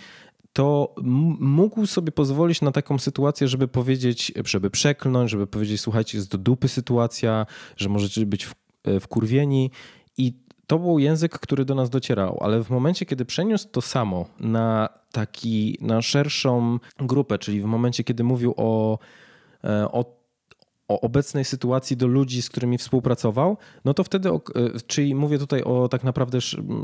[0.54, 0.95] to
[1.39, 6.38] mógł sobie pozwolić na taką sytuację, żeby powiedzieć, żeby przeklnąć, żeby powiedzieć, słuchajcie, jest do
[6.38, 7.45] dupy sytuacja,
[7.78, 8.50] że możecie być
[8.84, 9.71] e, wkurwieni.
[10.17, 10.34] I
[10.67, 14.89] to był język, który do nas docierał, ale w momencie, kiedy przeniósł to samo na
[15.12, 19.00] taki, na szerszą grupę, czyli w momencie, kiedy mówił o
[19.91, 20.17] o,
[20.88, 24.39] o obecnej sytuacji do ludzi, z którymi współpracował, no to wtedy, e,
[24.88, 26.38] czyli mówię tutaj o tak naprawdę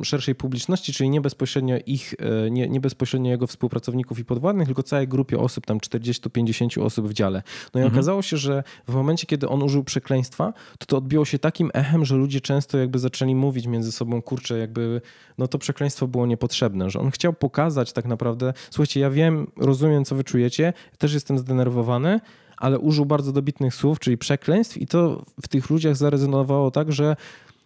[0.04, 4.84] szerszej publiczności, czyli nie bezpośrednio ich, e, nie, nie bezpośrednio jego współpracowników i podwładnych, tylko
[4.84, 7.44] całej grupie osób, tam 40-50 osób w dziale.
[7.74, 7.94] No i mhm.
[7.94, 12.06] okazało się, że w momencie, kiedy on użył przekleństwa, to to odbiło się takim echem,
[12.06, 15.02] że ludzie często jakby zaczęli mówić między sobą, kurczę, jakby
[15.38, 20.06] no to przekleństwo było niepotrzebne, że on chciał pokazać tak naprawdę, słuchajcie, ja wiem, rozumiem,
[20.06, 22.20] co wy czujecie, też jestem zdenerwowany,
[22.64, 27.16] ale użył bardzo dobitnych słów, czyli przekleństw, i to w tych ludziach zarezonowało tak, że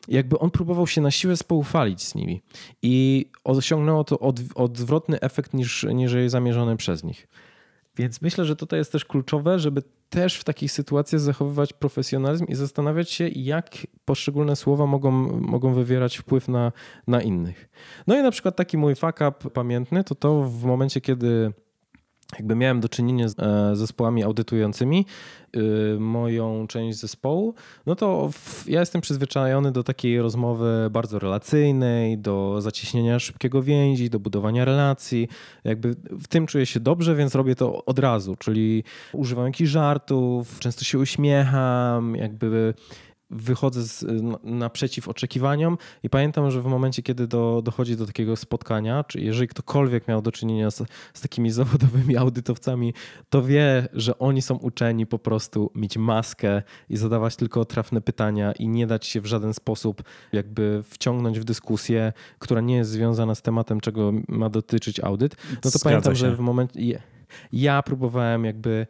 [0.08, 2.42] jakby on próbował się na siłę spoufalić z nimi.
[2.82, 7.28] I osiągnęło to od, odwrotny efekt niż, niż zamierzony przez nich.
[7.96, 12.56] Więc myślę, że tutaj jest też kluczowe, żeby też w takich sytuacjach zachowywać profesjonalizm i
[12.56, 13.70] zastanawiać się, jak
[14.06, 16.72] poszczególne słowa mogą, mogą wywierać wpływ na,
[17.08, 17.70] na innych.
[18.08, 21.54] No i na przykład taki mój fuck up pamiętny to to w momencie, kiedy
[22.36, 25.06] jakby miałem do czynienia z e, zespołami audytującymi
[25.56, 27.54] y, moją część zespołu,
[27.86, 28.30] no to
[28.68, 35.28] ja jestem przyzwyczajony do takiej rozmowy bardzo relacyjnej, do zacieśnienia szybkiego więzi, do budowania relacji.
[35.64, 40.60] Jakby w tym czuję się dobrze, więc robię to od razu, czyli używam jakichś żartów,
[40.60, 42.74] często się uśmiecham, jakby
[43.30, 44.06] wychodzę z,
[44.44, 49.48] naprzeciw oczekiwaniom i pamiętam, że w momencie, kiedy do, dochodzi do takiego spotkania, czy jeżeli
[49.48, 52.94] ktokolwiek miał do czynienia z, z takimi zawodowymi audytowcami,
[53.30, 58.52] to wie, że oni są uczeni po prostu mieć maskę i zadawać tylko trafne pytania
[58.52, 63.36] i nie dać się w żaden sposób jakby wciągnąć w dyskusję, która nie jest związana
[63.36, 65.36] z tematem, czego ma dotyczyć audyt.
[65.50, 66.20] No to Zgadza pamiętam, się.
[66.20, 67.02] że w momencie
[67.52, 68.88] ja próbowałem jakby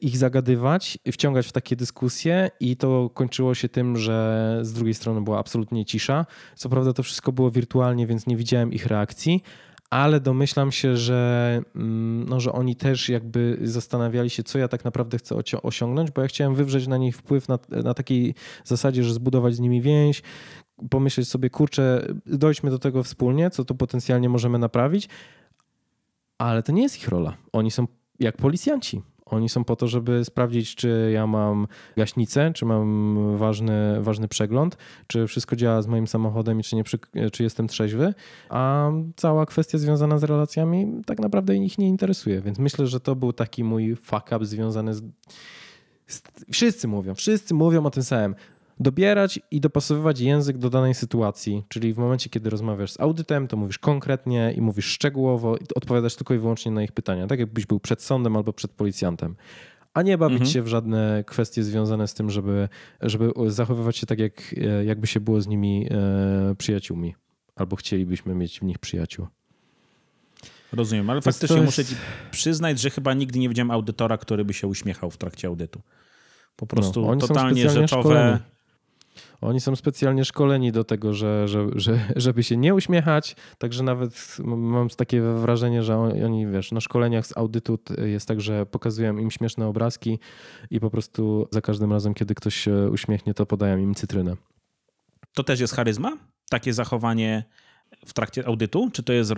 [0.00, 5.20] ich zagadywać, wciągać w takie dyskusje i to kończyło się tym, że z drugiej strony
[5.20, 6.26] była absolutnie cisza.
[6.54, 9.42] Co prawda to wszystko było wirtualnie, więc nie widziałem ich reakcji,
[9.90, 14.84] ale domyślam się, że, mm, no, że oni też jakby zastanawiali się, co ja tak
[14.84, 18.34] naprawdę chcę osiągnąć, bo ja chciałem wywrzeć na nich wpływ na, na takiej
[18.64, 20.22] zasadzie, że zbudować z nimi więź,
[20.90, 25.08] pomyśleć sobie, kurczę, dojdźmy do tego wspólnie, co tu potencjalnie możemy naprawić,
[26.38, 27.36] ale to nie jest ich rola.
[27.52, 27.86] Oni są
[28.20, 29.02] jak policjanci.
[29.30, 34.76] Oni są po to, żeby sprawdzić, czy ja mam gaśnicę, czy mam ważny, ważny przegląd,
[35.06, 36.84] czy wszystko działa z moim samochodem i czy, nie,
[37.30, 38.14] czy jestem trzeźwy,
[38.48, 42.40] a cała kwestia związana z relacjami tak naprawdę ich nie interesuje.
[42.40, 45.02] Więc myślę, że to był taki mój fuck up związany z.
[46.52, 48.34] Wszyscy mówią, wszyscy mówią o tym samym
[48.80, 51.64] dobierać i dopasowywać język do danej sytuacji.
[51.68, 56.16] Czyli w momencie, kiedy rozmawiasz z audytem, to mówisz konkretnie i mówisz szczegółowo i odpowiadasz
[56.16, 59.36] tylko i wyłącznie na ich pytania, tak jakbyś był przed sądem albo przed policjantem.
[59.94, 60.50] A nie bawić mhm.
[60.50, 62.68] się w żadne kwestie związane z tym, żeby,
[63.00, 67.14] żeby zachowywać się tak, jak, jakby się było z nimi e, przyjaciółmi.
[67.56, 69.26] Albo chcielibyśmy mieć w nich przyjaciół.
[70.72, 71.66] Rozumiem, ale faktycznie jest...
[71.66, 71.94] muszę ci
[72.30, 75.80] przyznać, że chyba nigdy nie widziałem audytora, który by się uśmiechał w trakcie audytu.
[76.56, 78.02] Po prostu no, totalnie rzeczowe.
[78.02, 78.38] Szkoleni.
[79.40, 84.36] Oni są specjalnie szkoleni do tego, że, że, że, żeby się nie uśmiechać, także nawet
[84.44, 89.30] mam takie wrażenie, że oni, wiesz, na szkoleniach z audytu jest tak, że pokazują im
[89.30, 90.18] śmieszne obrazki
[90.70, 94.36] i po prostu za każdym razem, kiedy ktoś się uśmiechnie, to podają im cytrynę.
[95.34, 96.18] To też jest charyzma?
[96.50, 97.44] Takie zachowanie
[98.06, 98.90] w trakcie audytu?
[98.92, 99.32] Czy to jest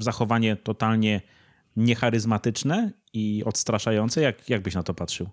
[0.00, 1.20] zachowanie totalnie
[1.76, 4.20] niecharyzmatyczne i odstraszające?
[4.20, 5.28] Jak, jak byś na to patrzył?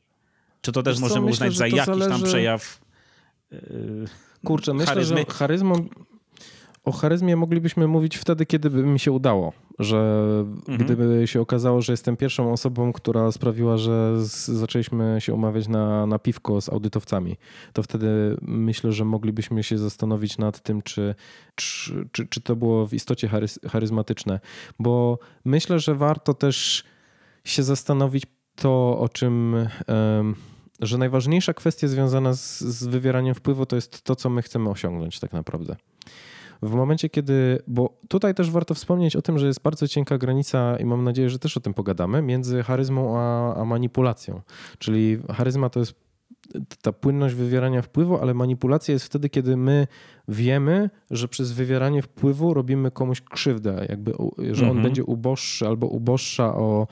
[0.62, 2.10] Czy to też możemy co, uznać myślę, za jakiś zależy...
[2.10, 2.89] tam przejaw
[4.46, 5.18] Kurczę, myślę, charyzmy.
[5.18, 5.74] że charyzmą,
[6.84, 9.54] o charyzmie moglibyśmy mówić wtedy, kiedy by mi się udało.
[9.80, 10.24] Że
[10.68, 10.78] mhm.
[10.78, 16.06] gdyby się okazało, że jestem pierwszą osobą, która sprawiła, że z, zaczęliśmy się umawiać na,
[16.06, 17.38] na piwko z audytowcami,
[17.74, 21.16] to wtedy myślę, że moglibyśmy się zastanowić nad tym, czy,
[21.56, 23.30] czy, czy, czy to było w istocie
[23.68, 24.40] charyzmatyczne.
[24.80, 26.84] Bo myślę, że warto też
[27.44, 28.24] się zastanowić
[28.56, 29.56] to, o czym.
[29.88, 30.36] Um,
[30.80, 35.20] że najważniejsza kwestia związana z, z wywieraniem wpływu to jest to, co my chcemy osiągnąć
[35.20, 35.76] tak naprawdę.
[36.62, 40.78] W momencie, kiedy, bo tutaj też warto wspomnieć o tym, że jest bardzo cienka granica
[40.80, 44.42] i mam nadzieję, że też o tym pogadamy, między charyzmą a, a manipulacją.
[44.80, 46.09] Czyli charyzma to jest
[46.82, 49.88] ta płynność wywierania wpływu, ale manipulacja jest wtedy, kiedy my
[50.28, 54.84] wiemy, że przez wywieranie wpływu robimy komuś krzywdę, jakby, że on mhm.
[54.84, 56.88] będzie uboższy albo uboższa o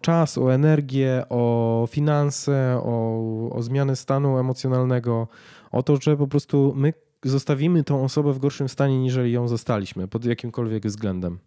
[0.00, 5.28] czas, o energię, o finanse, o, o zmianę stanu emocjonalnego,
[5.70, 6.92] o to, że po prostu my
[7.24, 11.38] zostawimy tą osobę w gorszym stanie, niżeli ją zostaliśmy, pod jakimkolwiek względem.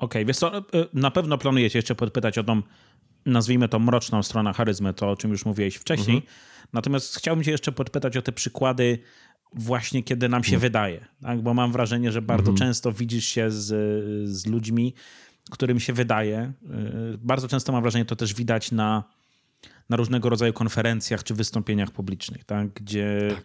[0.00, 0.62] Okej, okay, co, e,
[0.94, 2.62] na pewno planujecie jeszcze podpytać o tą,
[3.26, 6.16] nazwijmy to mroczną stronę charyzmy, to o czym już mówiłeś wcześniej.
[6.16, 6.34] Mhm.
[6.72, 8.98] Natomiast chciałbym cię jeszcze podpytać o te przykłady
[9.54, 10.60] właśnie kiedy nam się mhm.
[10.60, 11.42] wydaje, tak?
[11.42, 12.56] bo mam wrażenie, że bardzo mhm.
[12.56, 13.66] często widzisz się z,
[14.28, 14.94] z ludźmi,
[15.50, 16.52] którym się wydaje.
[17.14, 19.04] Y, bardzo często mam wrażenie, to też widać na
[19.90, 22.68] na różnego rodzaju konferencjach czy wystąpieniach publicznych, tak?
[22.68, 23.36] gdzie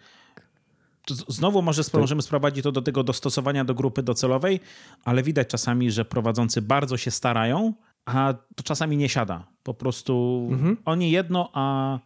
[1.28, 4.60] znowu może możemy sprowadzić to do tego dostosowania do grupy docelowej,
[5.04, 7.74] ale widać czasami, że prowadzący bardzo się starają,
[8.06, 9.46] a to czasami nie siada.
[9.62, 10.76] Po prostu mhm.
[10.84, 11.98] oni jedno, a,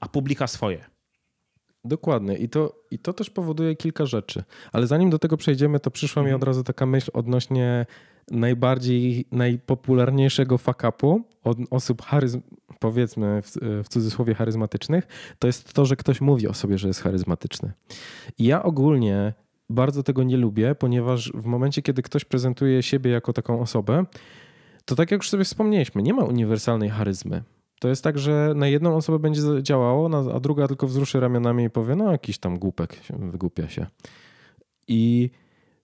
[0.00, 0.84] a publika swoje.
[1.84, 2.36] Dokładnie.
[2.36, 4.42] I to, I to też powoduje kilka rzeczy.
[4.72, 6.30] Ale zanim do tego przejdziemy, to przyszła mhm.
[6.30, 7.86] mi od razu taka myśl odnośnie
[8.30, 12.40] najbardziej, najpopularniejszego fakapu od osób charyzm,
[12.78, 13.50] powiedzmy w,
[13.84, 15.06] w, cudzysłowie charyzmatycznych,
[15.38, 17.72] to jest to, że ktoś mówi o sobie, że jest charyzmatyczny.
[18.38, 19.32] I ja ogólnie
[19.70, 24.04] bardzo tego nie lubię, ponieważ w momencie, kiedy ktoś prezentuje siebie jako taką osobę,
[24.90, 27.42] to tak jak już sobie wspomnieliśmy, nie ma uniwersalnej charyzmy.
[27.80, 31.70] To jest tak, że na jedną osobę będzie działało, a druga tylko wzruszy ramionami i
[31.70, 33.86] powie, no jakiś tam głupek, wygłupia się.
[34.88, 35.30] I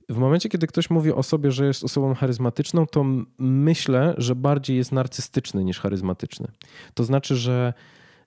[0.09, 3.05] w momencie, kiedy ktoś mówi o sobie, że jest osobą charyzmatyczną, to
[3.39, 6.49] myślę, że bardziej jest narcystyczny niż charyzmatyczny.
[6.95, 7.75] To znaczy, że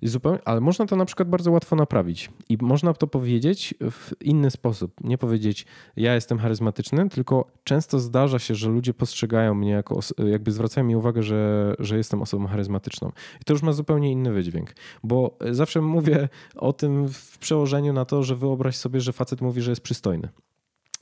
[0.08, 4.52] zupełnie, ale można to na przykład bardzo łatwo naprawić i można to powiedzieć w inny
[4.52, 4.94] sposób.
[5.04, 5.66] Nie powiedzieć,
[5.98, 10.00] ja jestem charyzmatyczny, tylko często zdarza się, że ludzie postrzegają mnie jako,
[10.32, 13.12] jakby zwracają mi uwagę, że, że jestem osobą charyzmatyczną.
[13.42, 18.06] I to już ma zupełnie inny wydźwięk, bo zawsze mówię o tym w przełożeniu na
[18.06, 20.30] to, że wyobraź sobie, że facet mówi, że jest przystojny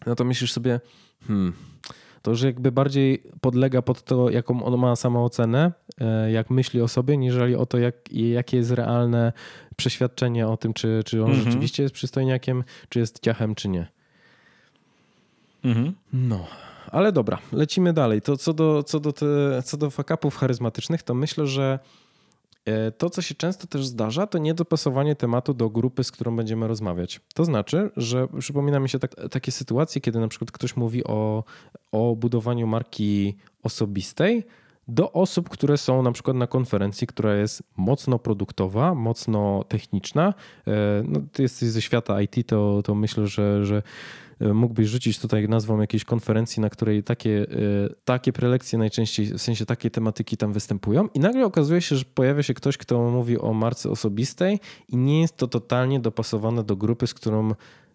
[0.06, 0.80] no to myślisz sobie,
[1.28, 1.54] hmm,
[2.28, 6.88] to już jakby bardziej podlega pod to, jaką on ma samoocenę, e, jak myśli o
[6.88, 9.34] sobie, niżeli o to, jak, jakie jest realne
[9.76, 11.46] przeświadczenie o tym, czy, czy on mhm.
[11.46, 13.88] rzeczywiście jest przystojniakiem, czy jest ciachem, czy nie.
[15.64, 15.94] Mhm.
[16.14, 16.48] No,
[16.92, 18.22] ale dobra, lecimy dalej.
[18.22, 19.26] To co do, co do, te,
[19.64, 21.80] co do fakapów charyzmatycznych, to myślę, że
[22.98, 27.22] to, co się często też zdarza, to niedopasowanie tematu do grupy, z którą będziemy rozmawiać.
[27.34, 31.44] To znaczy, że przypomina mi się tak, takie sytuacje, kiedy na przykład ktoś mówi o,
[31.92, 34.44] o budowaniu marki osobistej
[34.88, 40.34] do osób, które są na przykład na konferencji, która jest mocno produktowa, mocno techniczna.
[40.68, 45.20] E, no, ty jesteś ze świata IT, to, to myślę, że, że E, mógłbyś rzucić
[45.20, 47.46] tutaj nazwą jakiejś konferencji, na której takie, e,
[48.06, 52.44] takie prelekcje najczęściej, w sensie takie tematyki tam występują i nagle okazuje się, że pojawia
[52.44, 57.08] się ktoś, kto mówi o marce osobistej i nie jest to totalnie dopasowane do grupy,
[57.08, 57.52] z którą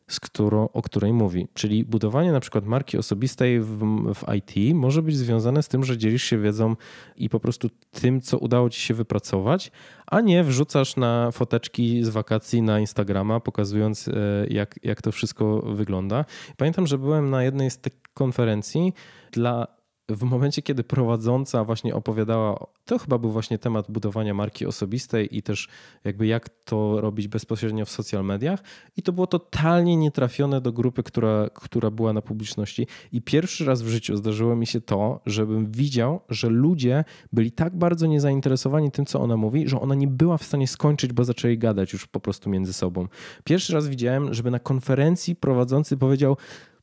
[0.09, 1.49] z którą, o której mówi.
[1.55, 3.79] Czyli budowanie na przykład marki osobistej w,
[4.15, 6.77] w, IT może być związane z tym, że dzielisz się wiedzą
[7.17, 9.71] i po prostu tym, co udało ci się wypracować,
[10.07, 14.12] a nie wrzucasz na foteczki z wakacji na Instagrama, pokazując e,
[14.49, 16.25] jak, jak to wszystko wygląda.
[16.57, 18.93] Pamiętam, że byłem na jednej z tych konferencji
[19.33, 25.37] dla w momencie, kiedy prowadząca właśnie opowiadała, to chyba był właśnie temat budowania marki osobistej
[25.37, 25.69] i też
[26.05, 28.61] jakby jak to robić bezpośrednio w social mediach
[28.97, 33.83] i to było totalnie nietrafione do grupy, która, która była na publiczności i pierwszy raz
[33.83, 39.07] w życiu zdarzyło mi się to, żebym widział, że ludzie byli tak bardzo niezainteresowani tym,
[39.07, 42.21] co ona mówi, że ona nie była w stanie skończyć, bo zaczęli gadać już po
[42.21, 43.09] prostu między sobą.
[43.45, 46.37] Pierwszy raz widziałem, żeby na konferencji prowadzący powiedział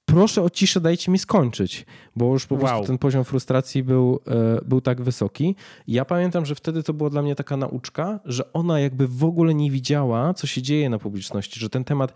[0.10, 2.64] proszę o ciszę, dajcie mi skończyć, bo już po wow.
[2.64, 5.56] prostu ten poziom frustracji był, e, był tak wysoki.
[5.88, 9.54] Ja pamiętam, że wtedy to była dla mnie taka nauczka, że ona jakby w ogóle
[9.54, 12.14] nie widziała, co się dzieje na publiczności, że ten temat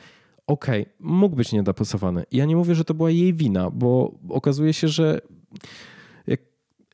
[0.47, 2.23] okej, okay, mógł być niedopasowany.
[2.31, 5.21] Ja nie mówię, że to była jej wina, bo okazuje się, że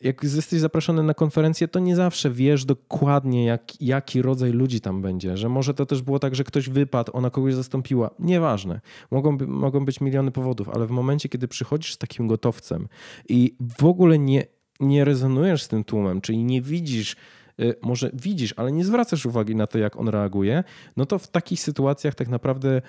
[0.01, 5.01] jak jesteś zaproszony na konferencję, to nie zawsze wiesz dokładnie, jak, jaki rodzaj ludzi tam
[5.01, 5.37] będzie.
[5.37, 8.09] Że może to też było tak, że ktoś wypadł, ona kogoś zastąpiła.
[8.19, 8.81] Nieważne.
[9.11, 12.87] Mogą, mogą być miliony powodów, ale w momencie, kiedy przychodzisz z takim gotowcem
[13.29, 14.45] i w ogóle nie,
[14.79, 17.15] nie rezonujesz z tym tłumem, czyli nie widzisz,
[17.59, 20.63] y, może widzisz, ale nie zwracasz uwagi na to, jak on reaguje,
[20.97, 22.81] no to w takich sytuacjach tak naprawdę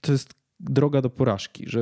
[0.00, 1.80] to jest droga do porażki, że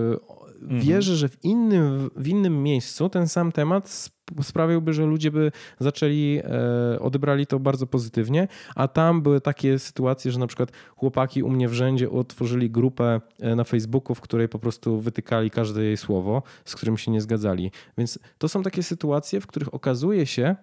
[0.62, 0.80] mhm.
[0.80, 4.10] wierzę, że w innym, w innym miejscu ten sam temat
[4.42, 10.32] sprawiłby, że ludzie by zaczęli, e, odebrali to bardzo pozytywnie, a tam były takie sytuacje,
[10.32, 14.48] że na przykład chłopaki u mnie w rzędzie otworzyli grupę e, na Facebooku, w której
[14.48, 17.70] po prostu wytykali każde jej słowo, z którym się nie zgadzali.
[17.98, 20.56] Więc to są takie sytuacje, w których okazuje się,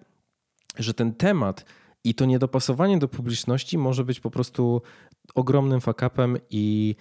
[0.78, 1.64] że ten temat
[2.04, 4.82] i to niedopasowanie do publiczności może być po prostu
[5.34, 6.96] ogromnym fakapem i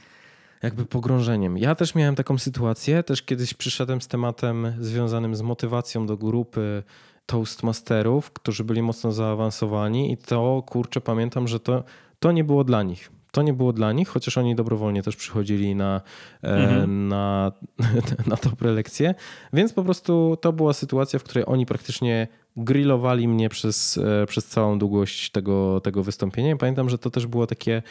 [0.64, 1.58] jakby pogrążeniem.
[1.58, 6.84] Ja też miałem taką sytuację, też kiedyś przyszedłem z tematem związanym z motywacją do grupy
[7.26, 11.84] Toastmasterów, którzy byli mocno zaawansowani i to, kurczę, pamiętam, że to,
[12.20, 13.12] to nie było dla nich.
[13.32, 16.02] To nie było dla nich, chociaż oni dobrowolnie też przychodzili na,
[16.44, 17.08] e, mhm.
[17.08, 17.52] na,
[18.28, 19.16] na to prelekcję.
[19.54, 24.46] Więc po prostu to była sytuacja, w której oni praktycznie grillowali mnie przez, e, przez
[24.46, 26.52] całą długość tego, tego wystąpienia.
[26.52, 27.84] I pamiętam, że to też było takie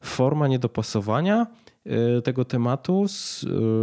[0.00, 1.46] forma niedopasowania,
[2.24, 3.06] tego tematu,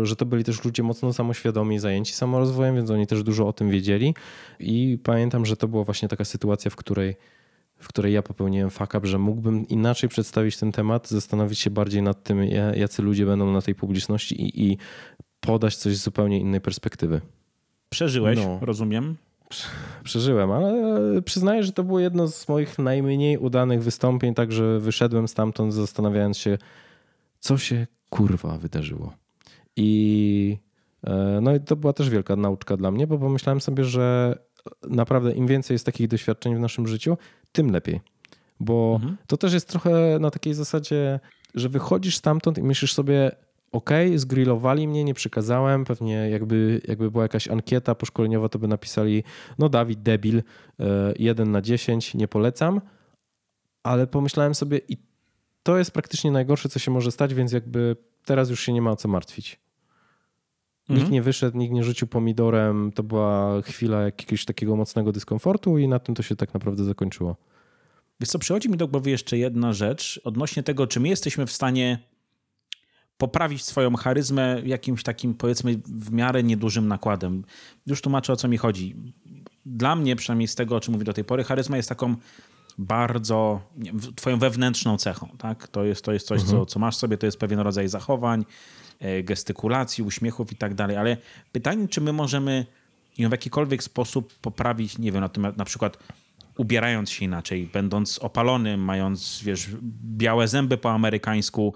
[0.02, 3.54] y, że to byli też ludzie mocno samoświadomi, zajęci samorozwojem, więc oni też dużo o
[3.54, 4.16] tym wiedzieli.
[4.60, 7.16] I pamiętam, że to była właśnie taka sytuacja, w której
[7.78, 12.02] w której ja popełniłem fuck up, że mógłbym inaczej przedstawić ten temat, zastanowić się bardziej
[12.02, 12.44] nad tym,
[12.76, 14.78] jacy ludzie będą na tej publiczności i, i
[15.40, 17.22] podać coś z zupełnie innej perspektywy.
[17.90, 18.60] Przeżyłeś, no.
[18.62, 19.16] rozumiem.
[20.04, 20.82] Przeżyłem, ale
[21.22, 26.58] przyznaję, że to było jedno z moich najmniej udanych wystąpień, także wyszedłem stamtąd zastanawiając się,
[27.44, 29.14] co się kurwa wydarzyło.
[29.76, 30.58] I
[31.04, 34.38] e, no i to była też wielka nauczka dla mnie, bo pomyślałem sobie, że
[34.90, 37.18] naprawdę im więcej jest takich doświadczeń w naszym życiu,
[37.52, 38.02] tym lepiej.
[38.60, 39.18] Bo mhm.
[39.28, 41.20] to też jest trochę na takiej zasadzie,
[41.56, 43.32] że wychodzisz stamtąd i myślisz sobie,
[43.72, 49.24] ok, zgrillowali mnie, nie przekazałem, pewnie jakby, jakby była jakaś ankieta poszkoleniowa, to by napisali,
[49.60, 50.44] no Dawid, debil,
[51.20, 52.82] 1 e, na 10, nie polecam,
[53.84, 55.13] ale pomyślałem sobie i
[55.64, 57.96] to jest praktycznie najgorsze, co się może stać, więc jakby
[58.26, 59.60] teraz już się nie ma o co martwić.
[60.90, 61.12] Nikt mhm.
[61.12, 62.92] nie wyszedł, nikt nie rzucił pomidorem.
[62.92, 67.36] To była chwila jakiegoś takiego mocnego dyskomfortu i na tym to się tak naprawdę zakończyło.
[68.20, 71.52] Wiesz co, przychodzi mi do głowy jeszcze jedna rzecz odnośnie tego, czy my jesteśmy w
[71.52, 72.00] stanie
[73.18, 77.44] poprawić swoją charyzmę jakimś takim, powiedzmy, w miarę niedużym nakładem.
[77.86, 78.96] Już tłumaczę, o co mi chodzi.
[79.66, 82.16] Dla mnie, przynajmniej z tego, o czym mówię do tej pory, charyzma jest taką
[82.78, 83.62] bardzo
[84.16, 85.30] twoją wewnętrzną cechą.
[85.38, 85.68] Tak?
[85.68, 86.60] To, jest, to jest coś, mhm.
[86.60, 88.46] co, co masz sobie, to jest pewien rodzaj zachowań,
[89.00, 90.98] e, gestykulacji, uśmiechów i tak dalej.
[90.98, 91.18] Ale
[91.52, 92.66] pytanie, czy my możemy
[93.18, 95.98] ją w jakikolwiek sposób poprawić, nie wiem, na, tym, na przykład
[96.58, 99.70] ubierając się inaczej, będąc opalonym, mając, wiesz,
[100.04, 101.74] białe zęby po amerykańsku.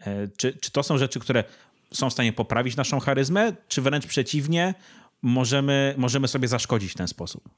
[0.00, 1.44] E, czy, czy to są rzeczy, które
[1.92, 4.74] są w stanie poprawić naszą charyzmę, czy wręcz przeciwnie,
[5.22, 7.48] możemy, możemy sobie zaszkodzić w ten sposób?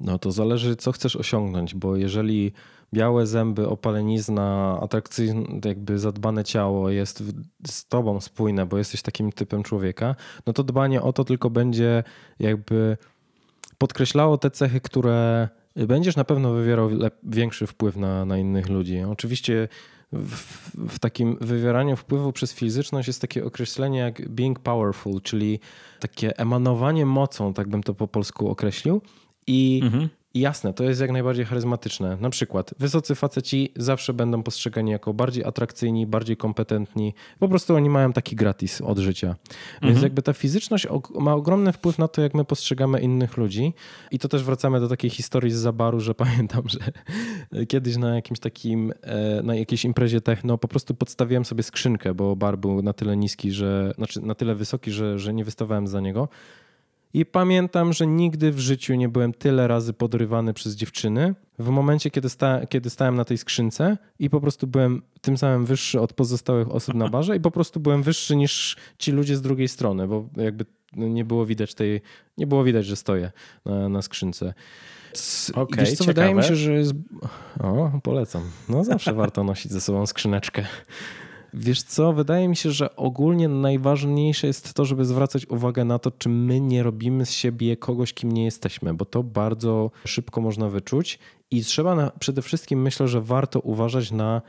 [0.00, 2.52] No to zależy, co chcesz osiągnąć, bo jeżeli
[2.92, 7.22] białe zęby, opalenizna, atrakcyjne, jakby zadbane ciało jest
[7.66, 10.16] z tobą spójne, bo jesteś takim typem człowieka,
[10.46, 12.02] no to dbanie o to tylko będzie
[12.38, 12.96] jakby
[13.78, 16.90] podkreślało te cechy, które będziesz na pewno wywierał
[17.22, 19.00] większy wpływ na, na innych ludzi.
[19.00, 19.68] Oczywiście
[20.12, 20.36] w,
[20.88, 25.60] w, takim wywieraniu wpływu przez fizyczność jest takie określenie jak being powerful, czyli
[26.00, 29.02] takie emanowanie mocą, tak bym to po polsku określił.
[29.46, 30.08] I mhm.
[30.34, 32.16] jasne, to jest jak najbardziej charyzmatyczne.
[32.20, 37.14] Na przykład wysocy faceci zawsze będą postrzegani jako bardziej atrakcyjni, bardziej kompetentni.
[37.38, 39.26] Po prostu oni mają taki gratis od życia.
[39.26, 39.92] Mhm.
[39.92, 40.86] Więc jakby ta fizyczność
[41.20, 43.72] ma ogromny wpływ na to, jak my postrzegamy innych ludzi.
[44.10, 46.78] I to też wracamy do takiej historii z zabaru, że pamiętam, że
[47.66, 52.36] kiedyś na jakimś takim, e, na jakiejś imprezie techno po prostu podstawiłem sobie skrzynkę, bo
[52.36, 56.00] bar był na tyle niski, że, znaczy na tyle wysoki, że, że nie wystawałem za
[56.00, 56.28] niego.
[57.14, 61.34] I pamiętam, że nigdy w życiu nie byłem tyle razy podrywany przez dziewczyny.
[61.58, 65.64] W momencie, kiedy, sta kiedy stałem na tej skrzynce i po prostu byłem tym samym
[65.64, 69.42] wyższy od pozostałych osób na barze i po prostu byłem wyższy niż ci ludzie z
[69.42, 72.00] drugiej strony, bo jakby nie było widać tej,
[72.38, 73.32] nie było widać, że stoję
[73.64, 74.54] na, na skrzynce.
[75.54, 76.92] Okay, Wiesz co, wydaje mi się, że jest...
[77.60, 78.42] O, polecam.
[78.68, 80.66] No zawsze warto nosić ze sobą skrzyneczkę.
[81.56, 86.10] Wiesz co, wydaje mi się, że ogólnie najważniejsze jest to, żeby zwracać uwagę na to,
[86.10, 90.68] czy my nie robimy z siebie kogoś, kim nie jesteśmy, bo to bardzo szybko można
[90.68, 91.18] wyczuć
[91.50, 94.42] i trzeba na, przede wszystkim myślę, że warto uważać na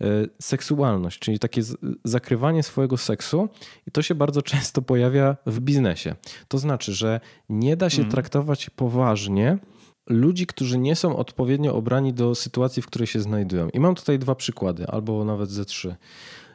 [0.00, 0.06] e,
[0.42, 1.62] seksualność, czyli takie
[2.04, 3.48] zakrywanie swojego seksu
[3.86, 6.14] i to się bardzo często pojawia w biznesie.
[6.48, 8.10] To znaczy, że nie da się mm.
[8.10, 9.58] traktować poważnie
[10.06, 13.68] ludzi, którzy nie są odpowiednio obrani do sytuacji, w której się znajdują.
[13.68, 15.96] I mam tutaj dwa przykłady, albo nawet ze trzy.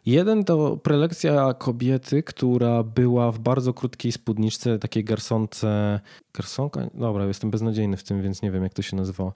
[0.08, 6.00] Jeden to prelekcja kobiety, która była w bardzo krótkiej spódniczce, takiej garsonce.
[6.34, 6.90] Garsonka?
[6.94, 9.34] Dobra, jestem beznadziejny w tym, więc nie wiem, jak to się nazywało.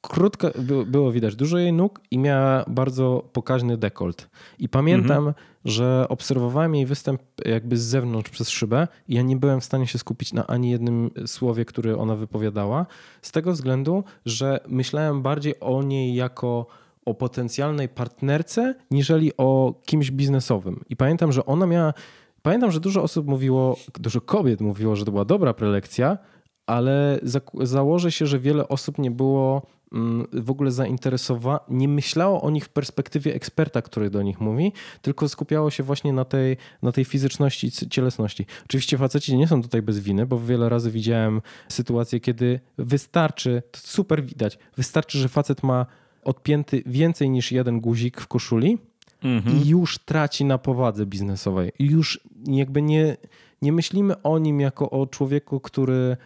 [0.00, 0.50] Krótka,
[0.86, 4.28] było widać dużo jej nóg i miała bardzo pokaźny dekolt.
[4.58, 5.34] I pamiętam, mhm.
[5.64, 9.86] że obserwowałem jej występ jakby z zewnątrz przez szybę i ja nie byłem w stanie
[9.86, 12.86] się skupić na ani jednym słowie, które ona wypowiadała,
[13.22, 16.66] z tego względu, że myślałem bardziej o niej jako
[17.06, 20.84] o potencjalnej partnerce, niżeli o kimś biznesowym.
[20.88, 21.94] I pamiętam, że ona miała.
[22.42, 26.18] Pamiętam, że dużo osób mówiło, dużo kobiet mówiło, że to była dobra prelekcja,
[26.66, 32.42] ale za, założę się, że wiele osób nie było mm, w ogóle zainteresowane, nie myślało
[32.42, 34.72] o nich w perspektywie eksperta, który do nich mówi,
[35.02, 38.46] tylko skupiało się właśnie na tej, na tej fizyczności cielesności.
[38.64, 43.80] Oczywiście faceci nie są tutaj bez winy, bo wiele razy widziałem sytuacje, kiedy wystarczy, to
[43.80, 45.86] super widać, wystarczy, że facet ma
[46.24, 48.78] odpięty więcej niż jeden guzik w koszuli
[49.22, 49.56] mhm.
[49.56, 51.72] i już traci na powadze biznesowej.
[51.78, 53.16] I już jakby nie,
[53.62, 56.16] nie myślimy o nim jako o człowieku, który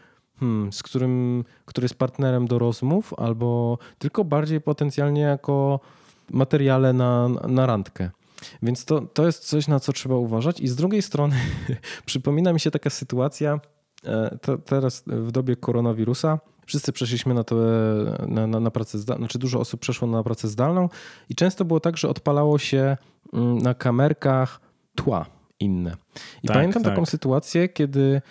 [0.40, 5.80] hmm, z którym, który jest partnerem do rozmów, albo tylko bardziej potencjalnie jako
[6.30, 8.10] materiale na, na randkę.
[8.62, 10.60] Więc to, to jest coś, na co trzeba uważać.
[10.60, 11.36] I z drugiej strony
[12.06, 13.60] przypomina mi się taka sytuacja,
[14.40, 17.56] te, teraz w dobie koronawirusa wszyscy przeszliśmy na, to,
[18.28, 20.88] na, na, na pracę zdalną, znaczy dużo osób przeszło na pracę zdalną
[21.28, 22.96] i często było tak, że odpalało się
[23.32, 24.60] mm, na kamerkach
[24.94, 25.26] tła
[25.60, 25.96] inne.
[26.42, 26.92] I tak, pamiętam tak.
[26.92, 28.22] taką sytuację, kiedy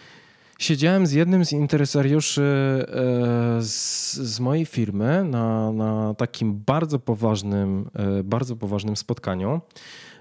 [0.60, 7.90] siedziałem z jednym z interesariuszy e, z, z mojej firmy na, na takim bardzo poważnym,
[8.20, 9.62] e, bardzo poważnym spotkaniu,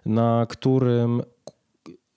[0.07, 1.22] na którym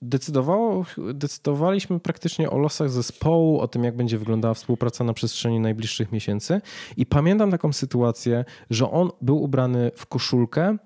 [0.09, 6.11] decydowało, decydowaliśmy praktycznie o losach zespołu, o tym, jak będzie wyglądała współpraca na przestrzeni najbliższych
[6.11, 6.61] miesięcy.
[6.97, 10.77] I pamiętam taką sytuację, że on był ubrany w koszulkę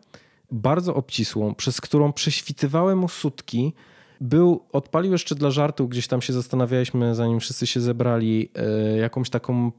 [0.52, 3.74] bardzo obcisłą, przez którą prześwitywały mu sutki.
[4.22, 9.30] Był, odpalił jeszcze dla żartu, gdzieś tam się zastanawialiśmy, zanim wszyscy się zebrali, e, jakąś
[9.30, 9.72] taką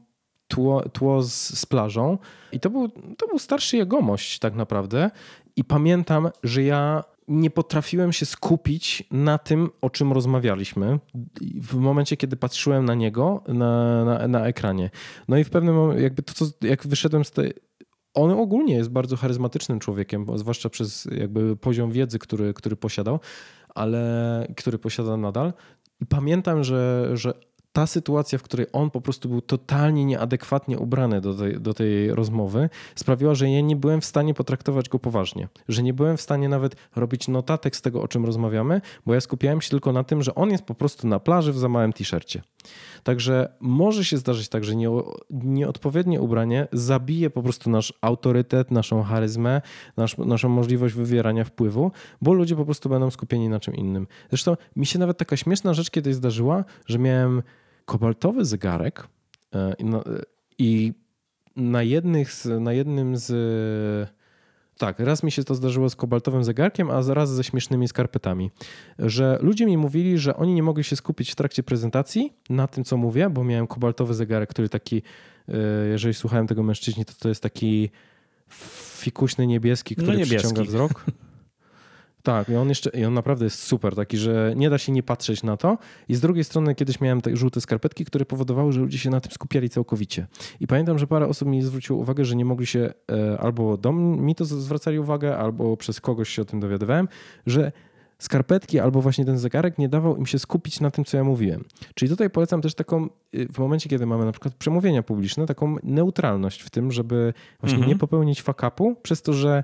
[0.47, 2.17] tło, tło z, z, plażą.
[2.51, 5.11] I to był, to był starszy jegomość tak naprawdę.
[5.55, 10.99] I pamiętam, że ja nie potrafiłem się skupić na tym, o czym rozmawialiśmy
[11.61, 14.89] w momencie, kiedy patrzyłem na niego na, na, na ekranie.
[15.27, 17.53] No i w pewnym momencie, jakby to, co, jak wyszedłem z tej.
[18.13, 23.19] On ogólnie jest bardzo charyzmatycznym człowiekiem, zwłaszcza przez jakby poziom wiedzy, który, który posiadał,
[23.75, 25.53] ale który posiada nadal.
[26.01, 27.33] I pamiętam, że, że
[27.73, 32.15] ta sytuacja, w której on po prostu był totalnie nieadekwatnie ubrany do tej, do tej
[32.15, 35.47] rozmowy, sprawiła, że ja nie byłem w stanie potraktować go poważnie.
[35.67, 39.21] Że nie byłem w stanie nawet robić notatek z tego, o czym rozmawiamy, bo ja
[39.21, 41.93] skupiałem się tylko na tym, że on jest po prostu na plaży w za małym
[41.93, 42.41] t-shircie.
[43.03, 44.89] Także może się zdarzyć tak, że nie,
[45.29, 49.61] nieodpowiednie ubranie zabije po prostu nasz autorytet, naszą charyzmę,
[49.97, 51.91] nasz, naszą możliwość wywierania wpływu,
[52.21, 54.07] bo ludzie po prostu będą skupieni na czym innym.
[54.29, 57.43] Zresztą mi się nawet taka śmieszna rzecz kiedyś zdarzyła, że miałem
[57.85, 59.07] kobaltowy zegarek
[59.55, 59.73] e,
[60.57, 60.93] i
[61.55, 63.31] na, jednych z, na jednym z.
[64.77, 68.51] Tak, raz mi się to zdarzyło z kobaltowym zegarkiem, a raz ze śmiesznymi skarpetami.
[68.99, 72.83] Że ludzie mi mówili, że oni nie mogli się skupić w trakcie prezentacji na tym,
[72.83, 75.01] co mówię, bo miałem kobaltowy zegarek, który taki,
[75.47, 77.89] e, jeżeli słuchałem tego mężczyźni, to to jest taki
[78.97, 80.37] fikuśny niebieski, który no niebieski.
[80.37, 81.05] przyciąga wzrok.
[82.23, 85.03] Tak, i on jeszcze, i on naprawdę jest super, taki, że nie da się nie
[85.03, 85.77] patrzeć na to.
[86.09, 89.21] I z drugiej strony kiedyś miałem te żółte skarpetki, które powodowały, że ludzie się na
[89.21, 90.27] tym skupiali całkowicie.
[90.59, 93.91] I pamiętam, że parę osób mi zwróciło uwagę, że nie mogli się e, albo do
[93.91, 97.07] mi to zwracali uwagę, albo przez kogoś się o tym dowiadywałem,
[97.45, 97.71] że
[98.19, 101.63] skarpetki albo właśnie ten zegarek nie dawał im się skupić na tym, co ja mówiłem.
[101.95, 105.75] Czyli tutaj polecam też taką, y, w momencie, kiedy mamy na przykład przemówienia publiczne, taką
[105.83, 107.93] neutralność w tym, żeby właśnie mhm.
[107.93, 109.63] nie popełnić fakapu, przez to, że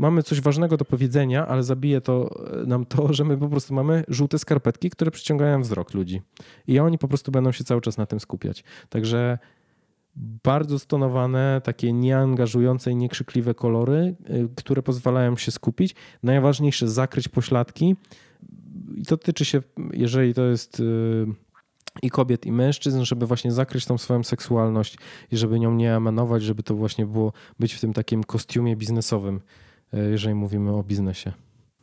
[0.00, 2.30] mamy coś ważnego do powiedzenia, ale zabije to
[2.62, 6.22] e, nam to, że my po prostu mamy żółte skarpetki, które przyciągają wzrok ludzi.
[6.66, 8.64] I oni po prostu będą się cały czas na tym skupiać.
[8.88, 9.38] Także
[10.44, 15.94] bardzo stonowane, takie nieangażujące i niekrzykliwe kolory, e, które pozwalają się skupić.
[16.22, 17.96] Najważniejsze zakryć pośladki.
[18.96, 20.82] I to tyczy się, jeżeli to jest e,
[22.02, 24.98] i kobiet, i mężczyzn, żeby właśnie zakryć tą swoją seksualność
[25.32, 29.40] i żeby nią nie emanować, żeby to właśnie było być w tym takim kostiumie biznesowym.
[29.92, 31.32] E, jeżeli mówimy o biznesie.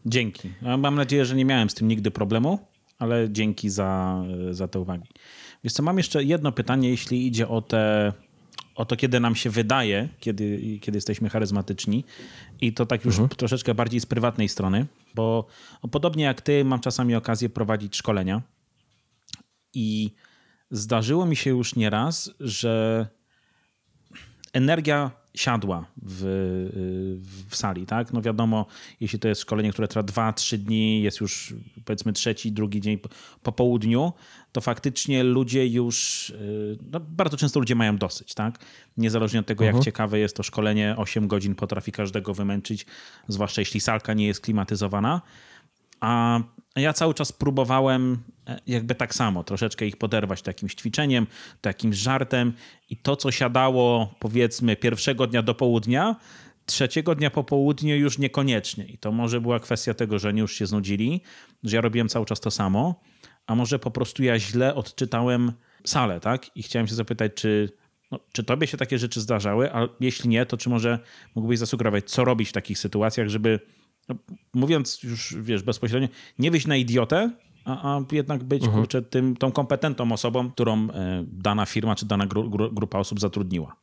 [0.06, 0.50] Dzięki.
[0.78, 2.60] Mam nadzieję, że nie miałem z tym nigdy problemu,
[3.00, 5.08] ale dzięki za, za te uwagi.
[5.64, 8.14] Wiesz co, mam jeszcze jedno pytanie, jeśli idzie o te
[8.78, 12.04] o to, kiedy nam się wydaje, kiedy, kiedy jesteśmy charyzmatyczni.
[12.62, 13.30] I to tak już mhm.
[13.30, 14.86] troszeczkę bardziej z prywatnej strony,
[15.16, 15.48] bo
[15.92, 18.42] podobnie jak ty, mam czasami okazję prowadzić szkolenia.
[19.74, 20.14] I
[20.72, 23.08] zdarzyło mi się już nieraz, że
[24.54, 26.24] energia siadła w,
[27.50, 28.14] w sali, tak?
[28.14, 28.66] No wiadomo,
[29.02, 31.54] jeśli to jest szkolenie, które trwa 2-3 dni, jest już
[31.86, 33.10] powiedzmy trzeci, drugi dzień po,
[33.44, 34.14] po południu,
[34.52, 38.60] to faktycznie ludzie już, y, no bardzo często ludzie mają dosyć, tak?
[38.98, 39.68] Niezależnie od tego, uh -huh.
[39.68, 39.84] jak mhm.
[39.84, 42.86] ciekawe jest to szkolenie, 8 godzin potrafi każdego wymęczyć,
[43.28, 45.22] zwłaszcza jeśli salka nie jest klimatyzowana.
[46.00, 46.40] A
[46.76, 51.28] ja cały czas próbowałem e, jakby tak samo, troszeczkę ich poderwać takimś ćwiczeniem,
[51.62, 52.54] takim żartem
[52.90, 56.16] i to, co siadało powiedzmy pierwszego dnia do południa,
[56.66, 58.86] trzeciego dnia po południu już niekoniecznie.
[58.86, 61.22] I to może była kwestia tego, że oni już się znudzili,
[61.64, 63.02] że ja robiłem cały czas to samo,
[63.48, 65.52] a może po prostu ja źle odczytałem
[65.86, 66.58] salę, tak?
[66.58, 67.70] I chciałem się zapytać, czy,
[68.12, 71.00] no, czy tobie się takie rzeczy zdarzały, a jeśli nie, to czy może
[71.36, 73.60] mógłbyś zasugerować, co robić w takich sytuacjach, żeby
[74.10, 74.16] no,
[74.54, 76.08] mówiąc już, wiesz, bezpośrednio,
[76.40, 77.32] nie wyjść na idiotę,
[77.66, 78.82] a, a jednak być mhm.
[78.82, 83.20] kurczę, tym, tą kompetentną osobą, którą e, dana firma czy dana gru, gru, grupa osób
[83.20, 83.76] zatrudniła?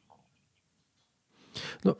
[1.84, 1.96] No,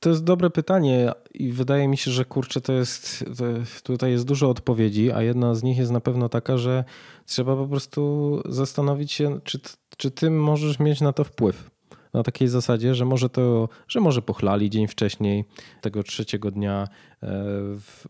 [0.00, 3.44] to jest dobre pytanie i wydaje mi się, że kurczę, to jest, to
[3.82, 6.84] tutaj jest dużo odpowiedzi, a jedna z nich jest na pewno taka, że
[7.26, 9.60] trzeba po prostu zastanowić się, czy,
[9.96, 11.70] czy ty możesz mieć na to wpływ.
[12.12, 15.44] Na takiej zasadzie, że może to, że może pochlali dzień wcześniej
[15.80, 16.88] tego trzeciego dnia,
[17.22, 17.44] e,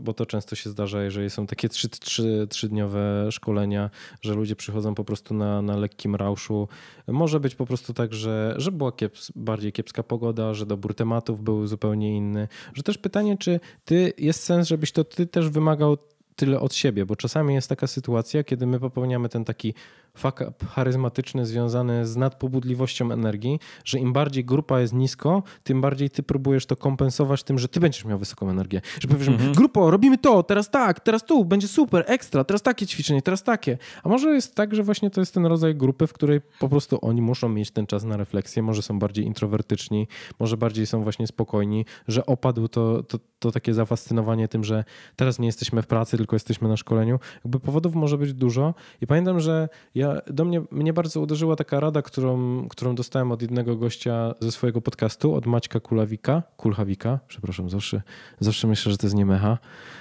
[0.01, 3.91] bo to często się zdarza, jeżeli są takie trzy, trzy, trzydniowe szkolenia,
[4.23, 6.69] że ludzie przychodzą po prostu na, na lekkim rauszu.
[7.09, 11.43] Może być po prostu tak, że, że była kieps, bardziej kiepska pogoda, że dobór tematów
[11.43, 12.49] był zupełnie inny.
[12.75, 15.97] Że też pytanie, czy ty jest sens, żebyś to ty też wymagał
[16.41, 19.75] tyle od siebie, bo czasami jest taka sytuacja, kiedy my popełniamy ten taki
[20.15, 26.11] fuck up charyzmatyczny związany z nadpobudliwością energii, że im bardziej grupa jest nisko, tym bardziej
[26.11, 28.81] ty próbujesz to kompensować tym, że ty będziesz miał wysoką energię.
[29.01, 29.53] Że powiesz, mhm.
[29.53, 33.79] grupo, robimy to, teraz tak, teraz tu, będzie super, ekstra, teraz takie ćwiczenie, teraz takie.
[34.03, 36.99] A może jest tak, że właśnie to jest ten rodzaj grupy, w której po prostu
[37.03, 40.09] oni muszą mieć ten czas na refleksję, może są bardziej introwertyczni,
[40.39, 44.85] może bardziej są właśnie spokojni, że opadł to, to, to takie zafascynowanie tym, że
[45.17, 47.19] teraz nie jesteśmy w pracy, tylko jesteśmy na szkoleniu.
[47.45, 51.81] Jakby powodów może być dużo i pamiętam, że ja, do mnie, mnie bardzo uderzyła taka
[51.81, 57.71] rada, którą, którą dostałem od jednego gościa ze swojego podcastu, od Maćka Kulawika, Kulhawika, przepraszam,
[57.71, 58.03] zawsze,
[58.41, 59.59] zawsze myślę, że to jest nie mecha,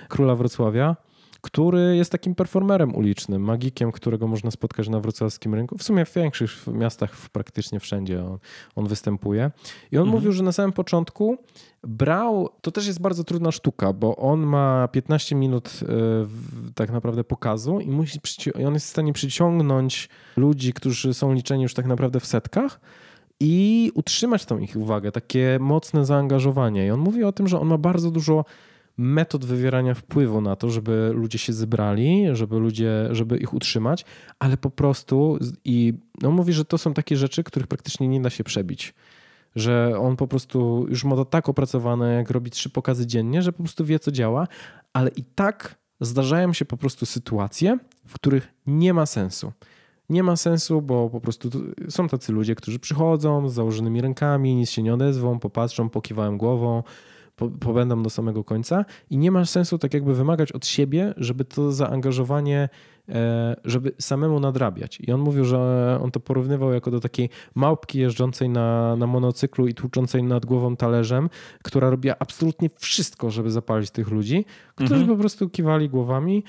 [0.10, 0.96] króla Wrocławia,
[1.42, 5.78] który jest takim performerem ulicznym, magikiem, którego można spotkać na wrocławskim rynku.
[5.78, 8.38] W sumie w większych miastach praktycznie wszędzie on,
[8.76, 9.52] on występuje.
[9.92, 10.18] I on mhm.
[10.18, 11.38] mówił, że na samym początku
[11.84, 15.86] brał, to też jest bardzo trudna sztuka, bo on ma 15 minut e,
[16.76, 18.20] tak naprawdę pokazu i, musi,
[18.60, 22.80] i on jest w stanie przyciągnąć ludzi, którzy są liczeni już tak naprawdę w setkach
[23.40, 26.88] i utrzymać tą ich uwagę, takie mocne zaangażowanie.
[26.88, 28.46] I on mówi o tym, że on ma bardzo dużo
[29.00, 34.06] metod wywierania wpływu na to, żeby ludzie się zebrali, żeby ludzie, żeby ich utrzymać,
[34.40, 38.30] ale po prostu i no mówi, że to są takie rzeczy, których praktycznie nie da
[38.30, 38.94] się przebić.
[39.56, 43.52] Że on po prostu już ma to tak opracowane, jak robi trzy pokazy dziennie, że
[43.52, 44.48] po prostu wie, co działa,
[44.94, 49.52] ale i tak zdarzają się po prostu sytuacje, w których nie ma sensu.
[50.10, 51.50] Nie ma sensu, bo po prostu
[51.90, 56.84] są tacy ludzie, którzy przychodzą z założonymi rękami, nic się nie odezwą, popatrzą, pokiwałem głową,
[57.60, 61.72] pobędą do samego końca i nie ma sensu tak jakby wymagać od siebie, żeby to
[61.72, 62.70] zaangażowanie,
[63.10, 65.00] e, żeby samemu nadrabiać.
[65.00, 69.68] I on mówił, że on to porównywał jako do takiej małpki jeżdżącej na, na monocyklu
[69.68, 71.30] i tłuczącej nad głową talerzem,
[71.64, 75.18] która robiła absolutnie wszystko, żeby zapalić tych ludzi, którzy mhm.
[75.18, 76.44] po prostu kiwali głowami.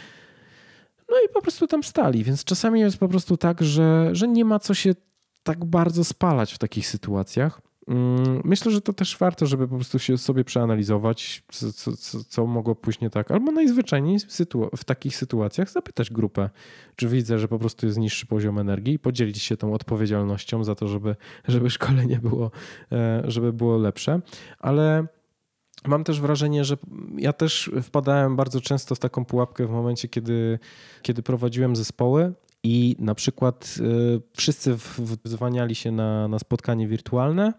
[1.10, 4.44] No i po prostu tam stali, więc czasami jest po prostu tak, że, że nie
[4.44, 4.94] ma co się
[5.42, 7.60] tak bardzo spalać w takich sytuacjach.
[7.90, 12.46] Mm, myślę, że to też warto, żeby po prostu się sobie przeanalizować, co, co, co
[12.46, 13.30] mogło pójść nie tak.
[13.30, 14.18] Albo najzwyczajniej
[14.76, 16.50] w takich sytuacjach zapytać grupę,
[16.96, 20.74] czy widzę, że po prostu jest niższy poziom energii i podzielić się tą odpowiedzialnością za
[20.74, 21.16] to, żeby,
[21.48, 22.50] żeby szkolenie było,
[22.92, 24.20] e, żeby było lepsze.
[24.58, 25.06] Ale
[25.86, 26.76] mam też wrażenie, że
[27.16, 30.58] ja też wpadałem bardzo często w taką pułapkę w momencie, kiedy,
[31.02, 32.32] kiedy prowadziłem zespoły
[32.62, 34.76] i na przykład y, wszyscy
[35.24, 37.52] wzwaniali się na, na spotkanie wirtualne.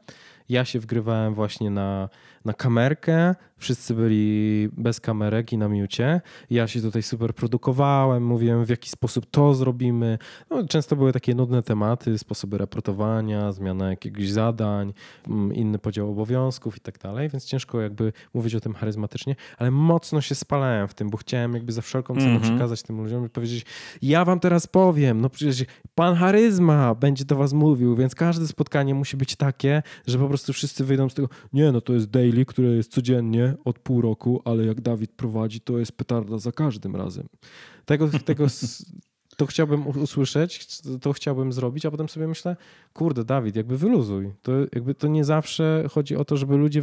[0.50, 2.10] Ja się wgrywałem właśnie na,
[2.46, 6.22] na kamerkę, wszyscy byli bez kamerek i na miucie.
[6.50, 10.18] Ja się tutaj super produkowałem, mówiłem w jaki sposób to zrobimy.
[10.50, 14.94] No, często były takie nudne tematy, sposoby raportowania, zmiana jakiegoś zadań,
[15.28, 19.72] mm, inny podział obowiązków i tak dalej, więc ciężko jakby mówić o tym charyzmatycznie, ale
[19.72, 22.44] mocno się spalałem w tym, bo chciałem jakby za wszelką cenę mm -hmm.
[22.44, 23.66] przekazać tym ludziom i powiedzieć,
[24.02, 25.66] ja wam teraz powiem, no przecież
[25.96, 30.54] pan charyzma będzie do was mówił, więc każde spotkanie musi być takie, że po prostu
[30.54, 34.42] wszyscy wyjdą z tego, nie, no to jest daily, które jest codziennie od pół roku,
[34.46, 37.28] ale jak Dawid prowadzi, to jest petarda za każdym razem.
[37.86, 38.46] Tego, tego
[39.38, 42.56] to chciałbym usłyszeć, to chciałbym zrobić, a potem sobie myślę,
[42.94, 44.34] kurde, Dawid, jakby wyluzuj.
[44.42, 46.82] To, jakby to nie zawsze chodzi o to, żeby ludzie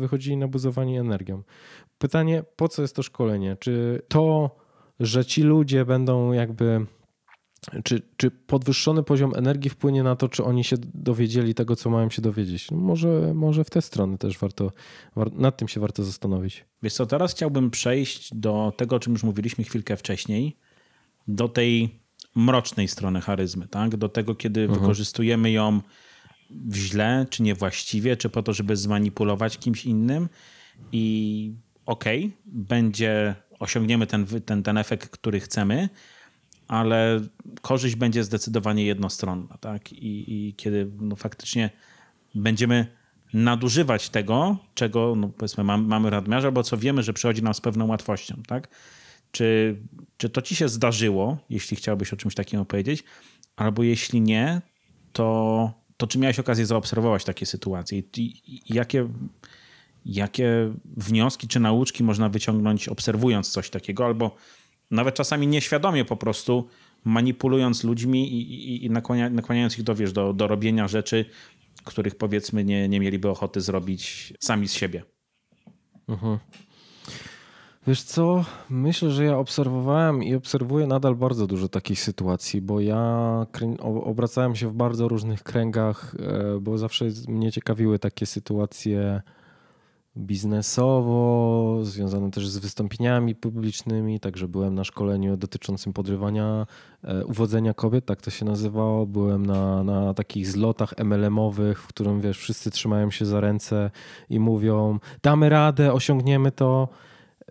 [0.00, 1.42] wychodzili na buzowanie energią.
[1.98, 3.56] Pytanie, po co jest to szkolenie?
[3.60, 4.56] Czy to,
[5.00, 6.86] że ci ludzie będą jakby
[7.84, 12.10] czy, czy podwyższony poziom energii wpłynie na to, czy oni się dowiedzieli tego, co mają
[12.10, 12.70] się dowiedzieć?
[12.70, 14.72] No może, może w tę stronę też warto,
[15.32, 16.64] nad tym się warto zastanowić.
[16.82, 20.56] Wiesz co, teraz chciałbym przejść do tego, o czym już mówiliśmy chwilkę wcześniej,
[21.28, 22.00] do tej
[22.34, 23.96] mrocznej strony charyzmy, tak?
[23.96, 24.80] do tego, kiedy mhm.
[24.80, 25.80] wykorzystujemy ją
[26.50, 30.28] w źle, czy niewłaściwie, czy po to, żeby zmanipulować kimś innym
[30.92, 31.54] i
[31.86, 35.88] okej, okay, będzie, osiągniemy ten, ten, ten efekt, który chcemy,
[36.70, 37.20] ale
[37.60, 39.58] korzyść będzie zdecydowanie jednostronna.
[39.60, 39.92] Tak?
[39.92, 41.70] I, i kiedy no, faktycznie
[42.34, 42.86] będziemy
[43.34, 47.60] nadużywać tego, czego no, powiedzmy mamy, mamy nadmiarze, albo co wiemy, że przychodzi nam z
[47.60, 48.42] pewną łatwością.
[48.46, 48.68] Tak?
[49.32, 49.76] Czy,
[50.16, 53.04] czy to ci się zdarzyło, jeśli chciałbyś o czymś takim opowiedzieć,
[53.56, 54.62] albo jeśli nie,
[55.12, 59.08] to, to czy miałeś okazję zaobserwować takie sytuacje i, i jakie,
[60.04, 64.36] jakie wnioski czy nauczki można wyciągnąć obserwując coś takiego, albo
[64.90, 66.68] nawet czasami nieświadomie po prostu
[67.04, 71.24] manipulując ludźmi i, i, i nakłania, nakłaniając ich do, wiesz, do, do robienia rzeczy,
[71.84, 75.02] których powiedzmy nie, nie mieliby ochoty zrobić sami z siebie.
[76.08, 76.38] Mhm.
[77.86, 83.46] Wiesz co, myślę, że ja obserwowałem i obserwuję nadal bardzo dużo takich sytuacji, bo ja
[83.82, 89.22] obracałem się w bardzo różnych kręgach, e, bo zawsze mnie ciekawiły takie sytuacje
[90.20, 96.66] biznesowo, związane też z wystąpieniami publicznymi, także byłem na szkoleniu dotyczącym podrywania,
[97.04, 99.06] e, uwodzenia kobiet, tak to się nazywało.
[99.06, 103.90] Byłem na, na takich zlotach MLM-owych, w którym wiesz, wszyscy trzymają się za ręce
[104.30, 106.88] i mówią damy radę, osiągniemy to.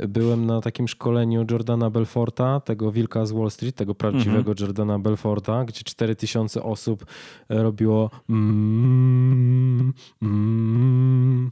[0.08, 4.58] Byłem na takim szkoleniu Jordana Belforta, tego wilka z Wall Street, tego prawdziwego mhm.
[4.60, 7.06] Jordana Belforta, gdzie 4000 osób
[7.50, 11.52] robiło mm, mm,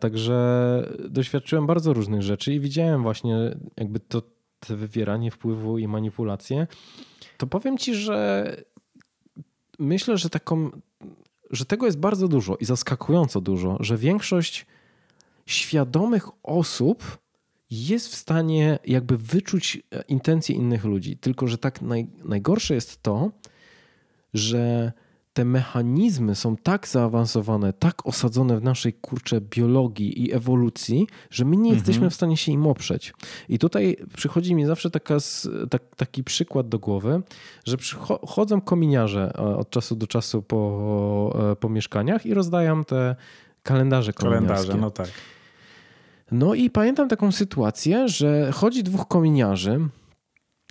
[0.00, 4.22] także doświadczyłem bardzo różnych rzeczy i widziałem właśnie jakby to,
[4.68, 6.66] wywieranie wpływu i manipulacje.
[7.36, 8.56] To powiem ci, że
[9.78, 10.70] myślę, że taką,
[11.50, 14.66] że tego jest bardzo dużo i zaskakująco dużo, że większość
[15.46, 17.18] świadomych osób
[17.70, 21.16] jest w stanie jakby wyczuć intencje innych ludzi.
[21.16, 23.30] Tylko, że tak naj, najgorsze jest to,
[24.34, 24.92] że
[25.32, 31.56] te mechanizmy są tak zaawansowane, tak osadzone w naszej kurcze biologii i ewolucji, że my
[31.56, 31.74] nie mhm.
[31.74, 33.12] jesteśmy w stanie się im oprzeć.
[33.48, 35.16] I tutaj przychodzi mi zawsze taka,
[35.70, 37.22] tak, taki przykład do głowy,
[37.64, 37.76] że
[38.26, 43.16] chodzą kominiarze e, od czasu do czasu po, e, po mieszkaniach i rozdają te
[43.62, 44.48] kalendarze kominiarskie.
[44.48, 45.08] Kalendarze, no tak.
[46.32, 49.80] No i pamiętam taką sytuację, że chodzi dwóch kominiarzy,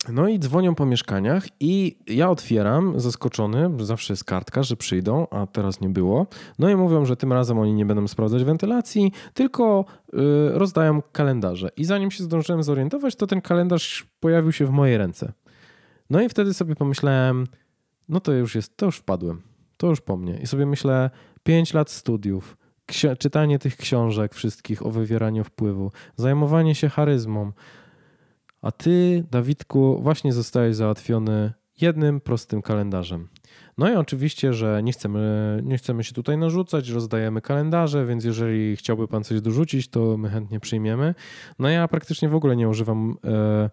[0.08, 5.48] no i dzwonią po mieszkaniach i ja otwieram, zaskoczony, zawsze jest kartka, że przyjdą, a
[5.48, 6.28] teraz nie było.
[6.60, 11.70] No i mówią, że tym razem oni nie będą sprawdzać wentylacji, tylko yy, rozdają kalendarze.
[11.78, 15.34] I zanim się zdążyłem zorientować, to ten kalendarz pojawił się w mojej ręce.
[16.10, 17.48] No i wtedy sobie pomyślałem,
[18.10, 19.42] no to już jest, to już wpadłem,
[19.78, 20.40] to już po mnie.
[20.42, 21.10] I sobie myślę,
[21.44, 22.58] pięć lat studiów,
[23.20, 27.52] czytanie tych książek wszystkich o wywieraniu wpływu, zajmowanie się charyzmą,
[28.62, 33.28] a ty, Dawidku, właśnie zostałeś załatwiony jednym prostym kalendarzem.
[33.78, 38.76] No i oczywiście, że nie chcemy, nie chcemy się tutaj narzucać, rozdajemy kalendarze, więc jeżeli
[38.76, 41.16] chciałby pan coś dorzucić, to my chętnie przyjmiemy.
[41.60, 43.70] No ja praktycznie w ogóle nie używam e,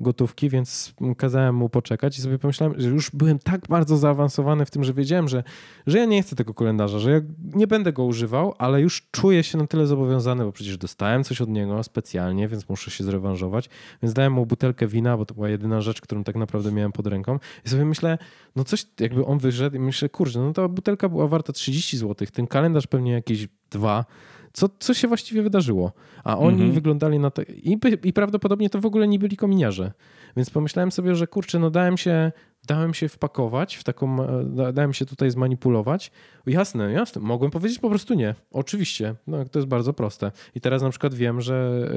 [0.00, 4.70] gotówki, więc kazałem mu poczekać i sobie pomyślałem, że już byłem tak bardzo zaawansowany w
[4.70, 5.42] tym, że wiedziałem, że,
[5.86, 7.20] że ja nie chcę tego kalendarza, że ja
[7.54, 11.40] nie będę go używał, ale już czuję się na tyle zobowiązany, bo przecież dostałem coś
[11.40, 13.68] od niego specjalnie, więc muszę się zrewanżować.
[14.02, 17.06] Więc dałem mu butelkę wina, bo to była jedyna rzecz, którą tak naprawdę miałem pod
[17.06, 17.38] ręką.
[17.66, 18.18] I sobie myślę,
[18.56, 22.28] no coś, jakby on wyszedł i myślę, kurczę, no ta butelka była warta 30 zł,
[22.32, 24.04] ten kalendarz pewnie jakieś dwa
[24.52, 25.92] co, co się właściwie wydarzyło.
[26.24, 26.72] A oni mhm.
[26.72, 27.42] wyglądali na to.
[27.42, 29.92] I, I prawdopodobnie to w ogóle nie byli kominiarze.
[30.36, 32.32] Więc pomyślałem sobie, że kurczę, no dałem się,
[32.66, 36.10] dałem się wpakować w taką, e, dałem się tutaj zmanipulować.
[36.46, 37.22] Jasne, jasne.
[37.22, 38.34] Mogłem powiedzieć po prostu nie.
[38.50, 39.14] Oczywiście.
[39.26, 40.32] No, to jest bardzo proste.
[40.54, 41.88] I teraz na przykład wiem, że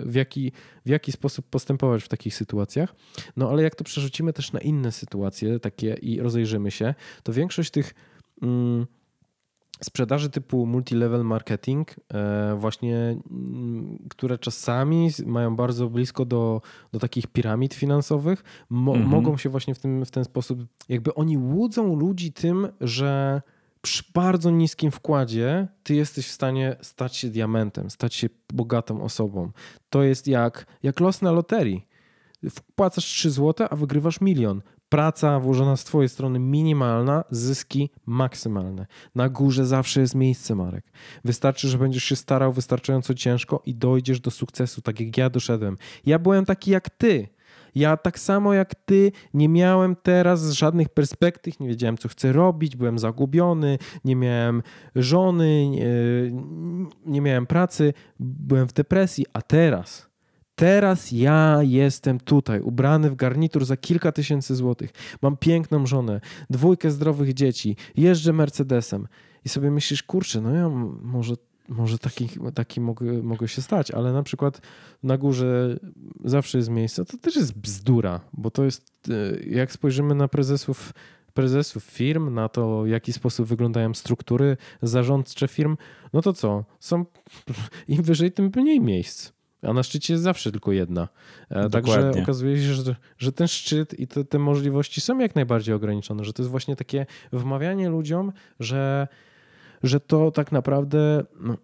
[0.00, 0.52] e, w jaki,
[0.86, 2.94] w jaki sposób postępować w takich sytuacjach.
[3.36, 7.70] No ale jak to przerzucimy też na inne sytuacje takie i rozejrzymy się, to większość
[7.70, 7.94] tych.
[8.42, 8.86] Mm,
[9.84, 12.96] sprzedaży typu multilevel marketing, e, właśnie,
[13.30, 16.60] mm, które czasami mają bardzo blisko do,
[16.92, 19.10] do takich piramid finansowych, mo mhm.
[19.10, 23.42] mogą się właśnie w, tym, w ten sposób, jakby oni łudzą ludzi tym, że
[23.82, 29.50] przy bardzo niskim wkładzie ty jesteś w stanie stać się diamentem, stać się bogatą osobą.
[29.90, 31.86] To jest jak, jak los na loterii.
[32.50, 34.62] Wpłacasz 3 zł, a wygrywasz milion
[34.92, 38.86] praca włożona z Twojej strony minimalna, zyski maksymalne.
[39.14, 40.84] Na górze zawsze jest miejsce, Marek.
[41.24, 45.76] Wystarczy, że będziesz się starał wystarczająco ciężko i dojdziesz do sukcesu, tak jak ja doszedłem.
[46.06, 47.28] Ja byłem taki jak Ty.
[47.74, 52.76] Ja tak samo jak ty nie miałem teraz żadnych perspektyw, nie wiedziałem co chcę robić,
[52.76, 54.62] byłem zagubiony, nie miałem
[54.94, 55.86] żony, nie,
[57.06, 60.11] nie miałem pracy, byłem w depresji, a teraz
[60.54, 64.90] Teraz ja jestem tutaj, ubrany w garnitur za kilka tysięcy złotych.
[65.22, 69.08] Mam piękną żonę, dwójkę zdrowych dzieci, jeżdżę Mercedesem.
[69.44, 70.68] I sobie myślisz, kurczę, no ja
[71.02, 71.34] może,
[71.68, 74.60] może taki, taki mogę, mogę się stać, ale na przykład
[75.02, 75.78] na górze
[76.24, 77.04] zawsze jest miejsce.
[77.04, 80.92] To też jest bzdura, bo to jest, e, jak spojrzymy na prezesów
[81.34, 85.76] prezesów firm, na to, w jaki sposób wyglądają struktury zarządcze firm,
[86.12, 86.64] no to co?
[86.80, 87.04] Są
[87.88, 89.32] im wyżej, tym mniej miejsc
[89.62, 91.08] a na szczycie jest zawsze tylko jedna.
[91.50, 95.74] E, także okazuje się, że, że ten szczyt i te, te możliwości są jak najbardziej
[95.74, 99.08] ograniczone, że to jest właśnie takie wmawianie ludziom, że,
[99.82, 101.24] że to tak naprawdę.
[101.40, 101.56] No,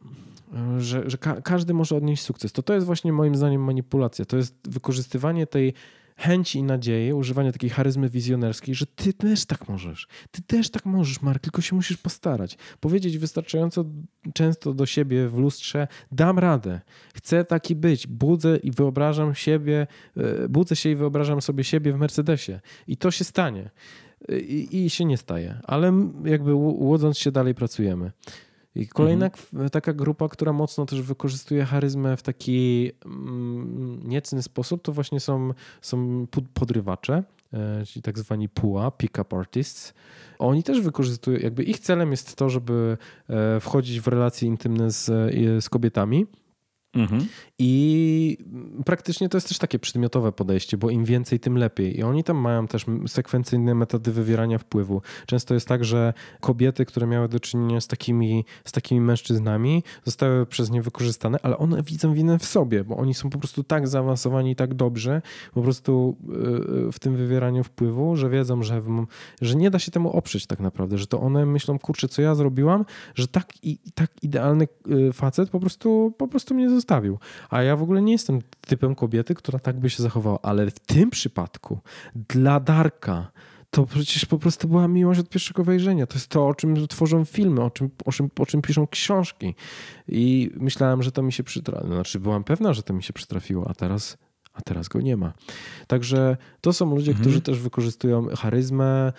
[0.78, 2.52] że, że ka każdy może odnieść sukces.
[2.52, 4.24] To to jest właśnie moim zdaniem manipulacja.
[4.24, 5.74] To jest wykorzystywanie tej
[6.18, 10.08] chęci i nadzieję, używanie takiej charyzmy wizjonerskiej, że ty też tak możesz.
[10.30, 12.58] Ty też tak możesz, Mark, tylko się musisz postarać.
[12.80, 13.84] Powiedzieć wystarczająco
[14.34, 16.80] często do siebie w lustrze, dam radę,
[17.14, 21.98] chcę taki być, budzę i wyobrażam siebie, e, budzę się i wyobrażam sobie siebie w
[21.98, 22.60] Mercedesie.
[22.86, 23.70] I to się stanie.
[24.28, 25.92] I, i się nie staje, ale
[26.24, 28.12] jakby łodząc się dalej pracujemy.
[28.78, 29.70] I kolejna mhm.
[29.70, 35.52] taka grupa, która mocno też wykorzystuje charyzmę w taki mm, niecny sposób, to właśnie są,
[35.82, 37.22] są podrywacze,
[37.52, 39.94] e, czyli tak zwani PUA, pick-up artists.
[40.38, 42.96] Oni też wykorzystują, jakby ich celem jest to, żeby
[43.28, 46.26] e, wchodzić w relacje intymne z, e, z kobietami
[46.94, 47.26] Mhm.
[47.58, 48.38] I
[48.84, 51.98] praktycznie to jest też takie przedmiotowe podejście, bo im więcej, tym lepiej.
[51.98, 55.02] I oni tam mają też sekwencyjne metody wywierania wpływu.
[55.26, 60.46] Często jest tak, że kobiety, które miały do czynienia z takimi, z takimi mężczyznami, zostały
[60.46, 63.88] przez nie wykorzystane, ale one widzą winę w sobie, bo oni są po prostu tak
[63.88, 65.22] zaawansowani i tak dobrzy
[65.54, 66.16] po prostu
[66.88, 68.82] y, w tym wywieraniu wpływu, że wiedzą, że,
[69.40, 72.34] że nie da się temu oprzeć tak naprawdę, że to one myślą, kurczę, co ja
[72.34, 72.84] zrobiłam,
[73.14, 77.18] że tak, i, tak idealny y, facet po prostu, po prostu mnie zostawił.
[77.50, 80.78] A ja w ogóle nie jestem typem kobiety, która tak by się zachowała, ale w
[80.78, 81.78] tym przypadku
[82.14, 83.30] dla Darka
[83.70, 86.06] to przecież po prostu była miłość od pierwszego wejrzenia.
[86.06, 89.54] To jest to, o czym tworzą filmy, o czym, o czym, o czym piszą książki.
[90.08, 91.94] I myślałem, że to mi się przytrafiło.
[91.94, 94.18] Znaczy, byłam pewna, że to mi się przytrafiło, a teraz
[94.58, 95.32] a teraz go nie ma.
[95.86, 97.22] Także to są ludzie, mhm.
[97.22, 99.12] którzy też wykorzystują charyzmę,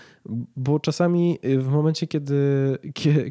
[0.55, 2.35] bo czasami y, w momencie, kiedy,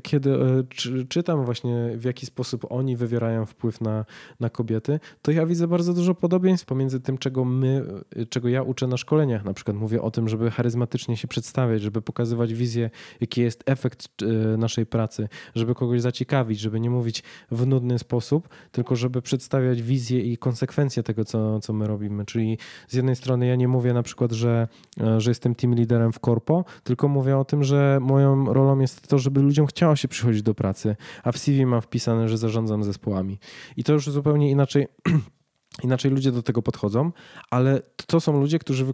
[0.02, 4.04] kiedy y, czytam właśnie w jaki sposób oni wywierają wpływ na,
[4.40, 7.84] na kobiety, to ja widzę bardzo dużo podobieństw pomiędzy tym, czego my,
[8.16, 9.44] y, czego ja uczę na szkoleniach.
[9.44, 12.90] Na przykład mówię o tym, żeby charyzmatycznie się przedstawiać, żeby pokazywać wizję,
[13.20, 14.09] jaki jest efekt
[14.59, 20.20] naszej pracy, żeby kogoś zaciekawić, żeby nie mówić w nudny sposób, tylko żeby przedstawiać wizję
[20.20, 22.24] i konsekwencje tego, co, co my robimy robimy.
[22.24, 24.68] Czyli z jednej strony ja nie mówię na przykład, że,
[25.01, 29.09] e, że jestem team liderem w korpo, tylko mówię o tym, że moją rolą jest
[29.09, 32.84] to, żeby ludziom chciało się przychodzić do pracy, a w CV mam wpisane, że zarządzam
[32.84, 33.38] zespołami.
[33.76, 34.86] I to już zupełnie inaczej
[35.82, 37.12] Inaczej ludzie do tego podchodzą,
[37.51, 38.86] ale to są ludzie, którzy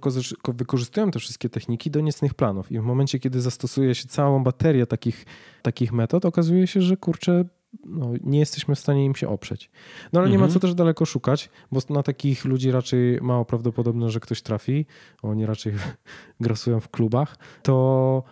[0.49, 2.73] wykorzystują te wszystkie techniki do niecnych planów.
[2.73, 5.27] I w momencie, kiedy zastosuje się całą baterię takich,
[5.63, 7.45] takich metod, okazuje się, że kurczę,
[7.85, 9.71] no, nie jesteśmy w stanie im się oprzeć.
[10.13, 10.33] No ale mhm.
[10.33, 10.55] nie ma mhm.
[10.55, 14.87] co też daleko szukać, bo na takich ludzi raczej mało prawdopodobne, że ktoś trafi.
[15.23, 15.73] Oni raczej
[16.41, 17.39] grasują w klubach.
[17.63, 18.23] To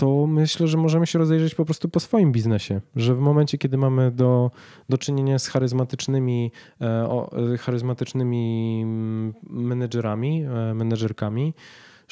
[0.00, 3.76] to myślę, że możemy się rozejrzeć po prostu po swoim biznesie, że w momencie, kiedy
[3.76, 4.50] mamy do,
[4.88, 11.54] do czynienia z charyzmatycznymi, e, o, e, charyzmatycznymi mm, menedżerami, e, menedżerkami,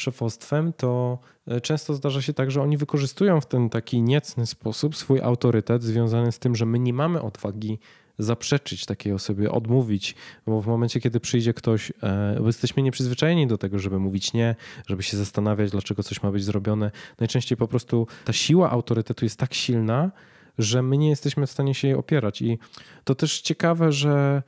[0.00, 4.96] szefostwem, to e, często zdarza się tak, że oni wykorzystują w ten taki niecny sposób
[4.96, 7.78] swój autorytet związany z tym, że my nie mamy odwagi
[8.18, 10.14] zaprzeczyć takiej osobie, odmówić,
[10.46, 14.54] bo w momencie, kiedy przyjdzie ktoś, e, bo jesteśmy nieprzyzwyczajeni do tego, żeby mówić nie,
[14.86, 16.90] żeby się zastanawiać, dlaczego coś ma być zrobione.
[17.20, 20.10] Najczęściej po prostu ta siła autorytetu jest tak silna,
[20.58, 22.42] że my nie jesteśmy w stanie się jej opierać.
[22.42, 22.58] I
[23.04, 24.42] to też ciekawe, że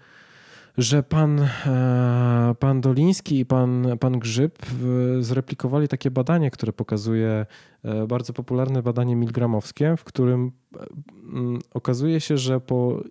[0.80, 4.58] że pan, e, pan Doliński i pan, pan Grzyb
[5.20, 7.46] zreplikowali takie badanie, które pokazuje
[7.84, 10.52] e, bardzo popularne badanie milgramowskie, w którym
[11.74, 13.02] okazuje się, że po,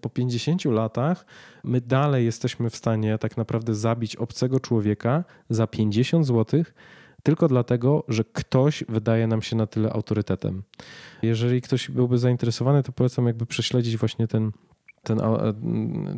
[0.00, 1.26] po 50 latach
[1.64, 6.64] my dalej jesteśmy w stanie tak naprawdę zabić obcego człowieka za 50 zł
[7.22, 10.62] tylko dlatego, że ktoś wydaje nam się na tyle autorytetem.
[11.22, 14.52] Jeżeli ktoś byłby zainteresowany, to polecam jakby prześledzić właśnie ten
[15.02, 15.20] ten,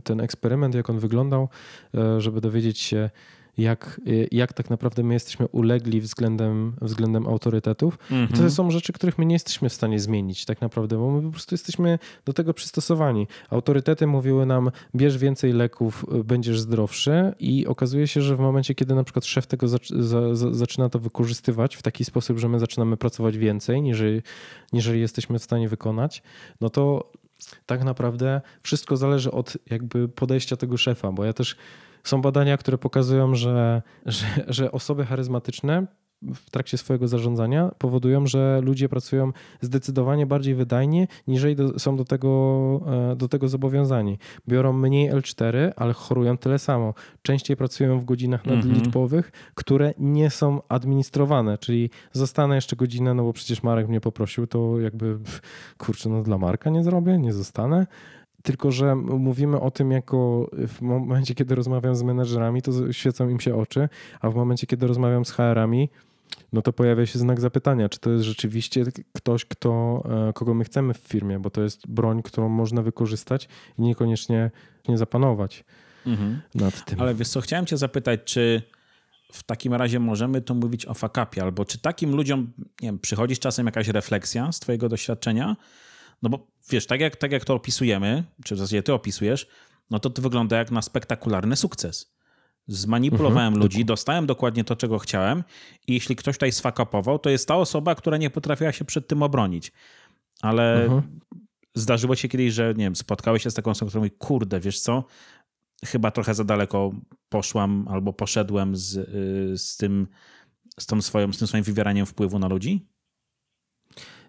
[0.04, 1.48] ten eksperyment, jak on wyglądał,
[1.94, 3.10] e, żeby dowiedzieć się,
[3.58, 7.98] jak, e, jak tak naprawdę my jesteśmy ulegli względem, względem autorytetów.
[8.10, 8.24] Mm -hmm.
[8.24, 8.50] I to mhm.
[8.50, 11.54] są rzeczy, których my nie jesteśmy w stanie zmienić tak naprawdę, bo my po prostu
[11.54, 13.26] jesteśmy do tego przystosowani.
[13.50, 18.74] Autorytety mówiły nam, bierz więcej leków, e, będziesz zdrowszy i okazuje się, że w momencie,
[18.74, 19.66] kiedy na przykład szef tego
[20.52, 24.02] zaczyna to wykorzystywać w taki sposób, że my zaczynamy pracować więcej, niż
[24.72, 26.22] niżeli jesteśmy w stanie wykonać,
[26.60, 27.12] no to
[27.66, 31.56] tak naprawdę wszystko zależy od jakby podejścia tego szefa, bo ja też
[32.04, 35.86] są badania, które pokazują, że, że, że osoby charyzmatyczne
[36.34, 41.06] w trakcie swojego zarządzania powodują, że ludzie pracują zdecydowanie bardziej wydajnie,
[41.56, 42.80] do, są do tego,
[43.12, 44.18] e, do tego zobowiązani.
[44.48, 46.94] Biorą mniej L4, ale chorują tyle samo.
[47.22, 48.58] Częściej pracują w godzinach mhm.
[48.58, 54.46] nadliczbowych, które nie są administrowane, czyli zostanę jeszcze godzinę, no bo przecież Marek mnie poprosił,
[54.46, 55.18] to jakby
[55.78, 57.86] kurczę, no dla Marka nie zrobię, nie zostanę
[58.42, 63.40] tylko że mówimy o tym jako w momencie, kiedy rozmawiam z menedżerami, to świecą im
[63.40, 63.88] się oczy,
[64.20, 65.88] a w momencie, kiedy rozmawiam z HR-ami,
[66.52, 70.64] no to pojawia się znak zapytania, czy to jest rzeczywiście ktoś, kto, e, kogo my
[70.64, 74.50] chcemy w firmie, bo to jest broń, którą można wykorzystać i niekoniecznie
[74.88, 75.64] nie zapanować
[76.06, 76.40] mhm.
[76.54, 77.00] nad tym.
[77.00, 78.62] Ale wiesz co, chciałem cię zapytać, czy
[79.32, 81.42] w takim razie możemy tu mówić o fakapie?
[81.42, 85.56] Albo czy takim ludziom, nie wiem, przychodzi czasem jakaś refleksja z twojego doświadczenia?
[86.22, 89.46] No bo wiesz, tak jak, tak jak to opisujemy, czy w zasadzie ty opisujesz,
[89.90, 92.12] no to to wygląda jak na spektakularny sukces.
[92.72, 95.44] Zmanipulowałem mhm, ludzi, dostałem dokładnie to, czego chciałem
[95.86, 99.22] i jeśli ktoś tutaj sfakapował, to jest ta osoba, która nie potrafiła się przed tym
[99.22, 99.72] obronić.
[100.42, 101.02] Ale mhm.
[101.74, 104.80] zdarzyło się kiedyś, że nie wiem, spotkałeś się z taką osobą, która mówi, kurde, wiesz
[104.80, 105.04] co,
[105.84, 106.92] chyba trochę za daleko
[107.28, 110.08] poszłam albo poszedłem z, y, z tym,
[110.78, 112.86] z, tą swoją, z tym swoim wywieraniem wpływu na ludzi?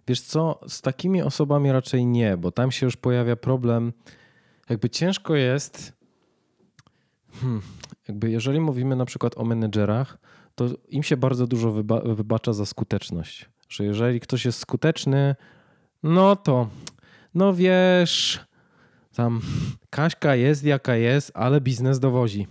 [0.07, 3.93] Wiesz co, z takimi osobami raczej nie, bo tam się już pojawia problem,
[4.69, 5.93] jakby ciężko jest,
[7.33, 7.61] hmm,
[8.08, 10.18] jakby jeżeli mówimy na przykład o menedżerach,
[10.56, 13.49] to im się bardzo dużo wyba wybacza za skuteczność.
[13.70, 15.36] Że jeżeli ktoś jest skuteczny,
[16.04, 16.68] no to,
[17.34, 18.45] no wiesz,
[19.16, 19.41] tam
[19.89, 22.47] Kaśka jest jaka jest, ale biznes dowozi.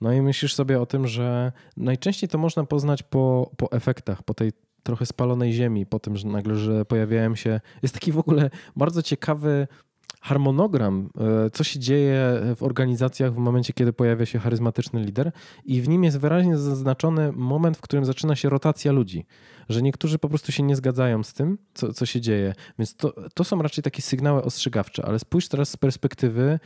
[0.00, 4.34] No i myślisz sobie o tym, że najczęściej to można poznać po, po efektach, po
[4.34, 4.52] tej
[4.82, 7.60] trochę spalonej ziemi, po tym, że nagle, że pojawiają się.
[7.82, 9.68] Jest taki w ogóle bardzo ciekawy
[10.22, 11.10] harmonogram,
[11.46, 15.32] e, co się dzieje w organizacjach w momencie, kiedy pojawia się charyzmatyczny lider,
[15.64, 19.26] i w nim jest wyraźnie zaznaczony moment, w którym zaczyna się rotacja ludzi,
[19.68, 22.54] że niektórzy po prostu się nie zgadzają z tym, co, co się dzieje.
[22.78, 26.58] Więc to, to są raczej takie sygnały ostrzegawcze, ale spójrz teraz z perspektywy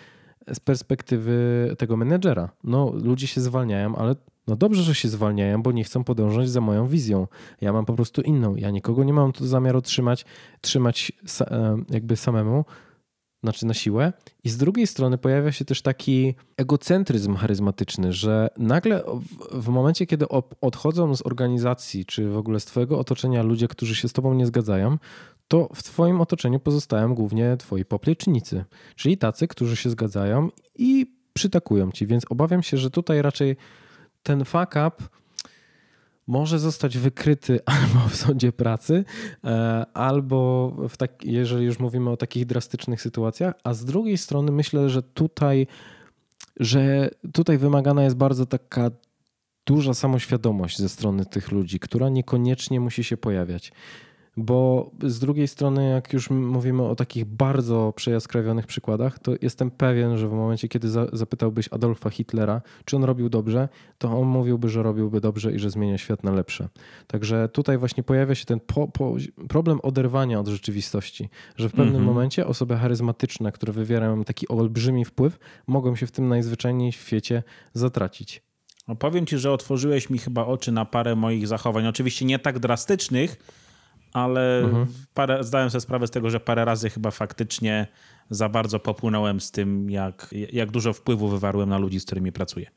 [0.54, 2.48] z perspektywy tego menedżera.
[2.64, 6.60] No, ludzie się zwalniają, ale no dobrze, że się zwalniają, bo nie chcą podążać za
[6.60, 7.26] moją wizją.
[7.60, 8.56] Ja mam po prostu inną.
[8.56, 10.24] Ja nikogo nie mam tu zamiaru trzymać,
[10.60, 12.64] trzymać e, jakby samemu,
[13.42, 14.12] znaczy na siłę.
[14.44, 19.02] I z drugiej strony pojawia się też taki egocentryzm charyzmatyczny, że nagle
[19.50, 20.26] w, momencie, kiedy
[20.60, 24.46] odchodzą z organizacji, czy w ogóle z Twojego otoczenia ludzie, którzy się z Tobą nie
[24.46, 24.98] zgadzają,
[25.48, 28.64] to w Twoim otoczeniu pozostają głównie Twoi poplecznicy,
[28.96, 32.06] czyli tacy, którzy się zgadzają i przytakują Ci.
[32.06, 33.56] Więc obawiam się, że tutaj raczej
[34.22, 34.90] ten fuck up
[36.26, 39.04] może zostać wykryty albo w sądzie pracy,
[39.44, 44.52] e, albo w tak, jeżeli już mówimy o takich drastycznych sytuacjach, a z drugiej strony
[44.52, 45.66] myślę, że tutaj,
[46.60, 48.90] że tutaj wymagana jest bardzo taka
[49.66, 53.72] duża samoświadomość ze strony tych ludzi, która niekoniecznie musi się pojawiać.
[54.36, 60.18] Bo z drugiej strony, jak już mówimy o takich bardzo przejaskrawionych przykładach, to jestem pewien,
[60.18, 63.68] że w momencie, kiedy za, zapytałbyś Adolfa Hitlera, czy on robił dobrze,
[63.98, 66.68] to on mówiłby, że robiłby dobrze i że zmienia świat na lepsze.
[67.06, 69.14] Także tutaj właśnie pojawia się ten po, po,
[69.48, 72.06] problem oderwania od rzeczywistości, że w pewnym mm -hmm.
[72.06, 77.42] momencie osoby charyzmatyczne, które wywierają taki olbrzymi wpływ, mogą się w tym najzwyczajniej w świecie
[77.72, 78.42] zatracić.
[78.88, 81.86] No powiem ci, że otworzyłeś mi chyba oczy na parę moich zachowań.
[81.86, 83.36] Oczywiście nie tak drastycznych,
[84.16, 84.86] ale mhm.
[85.14, 87.86] parę, zdałem sobie sprawę z tego, że parę razy chyba faktycznie
[88.30, 92.70] za bardzo popłynąłem z tym, jak, jak dużo wpływu wywarłem na ludzi, z którymi pracuję.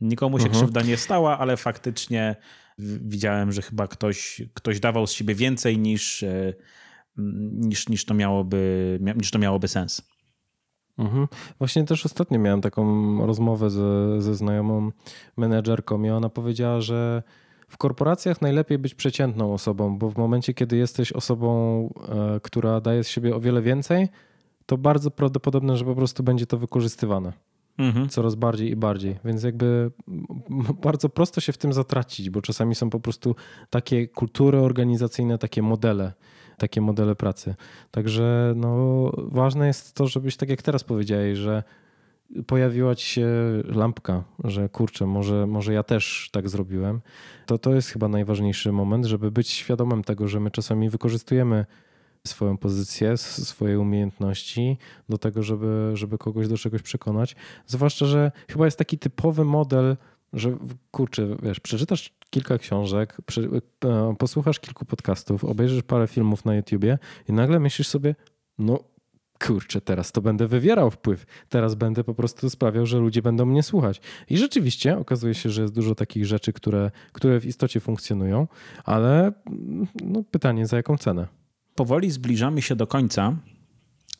[0.00, 0.62] Nikomu się mhm.
[0.62, 2.36] krzywda nie stała, ale faktycznie
[2.78, 6.54] widziałem, że chyba ktoś, ktoś dawał z siebie więcej niż, e,
[7.52, 10.02] niż, niż, to, miałoby, niż to miałoby sens.
[10.98, 11.28] Mhm.
[11.58, 14.90] Właśnie też ostatnio miałem taką rozmowę ze, ze znajomą
[15.36, 17.22] menedżerką i ona powiedziała, że
[17.74, 21.50] w korporacjach najlepiej być przeciętną osobą, bo w momencie, kiedy jesteś osobą,
[22.08, 24.08] e, która daje z siebie o wiele więcej,
[24.66, 27.32] to bardzo prawdopodobne, że po prostu będzie to wykorzystywane.
[27.78, 28.08] Mhm.
[28.08, 29.18] Coraz bardziej i bardziej.
[29.24, 29.90] Więc jakby
[30.82, 33.36] bardzo prosto się w tym zatracić, bo czasami są po prostu
[33.70, 36.12] takie kultury organizacyjne, takie modele,
[36.58, 37.54] takie modele pracy.
[37.90, 41.62] Także no, ważne jest to, żebyś tak jak teraz powiedziałeś, że
[42.46, 43.28] pojawiła ci się
[43.64, 47.00] lampka, że kurczę, może, może ja też tak zrobiłem,
[47.46, 51.66] to to jest chyba najważniejszy moment, żeby być świadomym tego, że my czasami wykorzystujemy
[52.26, 57.36] swoją pozycję, swoje umiejętności do tego, żeby, żeby kogoś do czegoś przekonać.
[57.66, 59.96] Zwłaszcza, że chyba jest taki typowy model,
[60.32, 60.56] że
[60.90, 63.16] kurczę, wiesz, przeczytasz kilka książek,
[63.84, 66.98] e, posłuchasz kilku podcastów, obejrzysz parę filmów na YouTubie
[67.28, 68.14] i nagle myślisz sobie,
[68.58, 68.78] no
[69.46, 71.26] kurczę, teraz to będę wywierał wpływ.
[71.48, 74.00] Teraz będę po prostu sprawiał, że ludzie będą mnie słuchać.
[74.30, 78.48] I rzeczywiście okazuje się, że jest dużo takich rzeczy, które, które w istocie funkcjonują,
[78.84, 79.32] ale
[80.04, 81.26] no, pytanie za jaką cenę?
[81.74, 83.36] Powoli zbliżamy się do końca,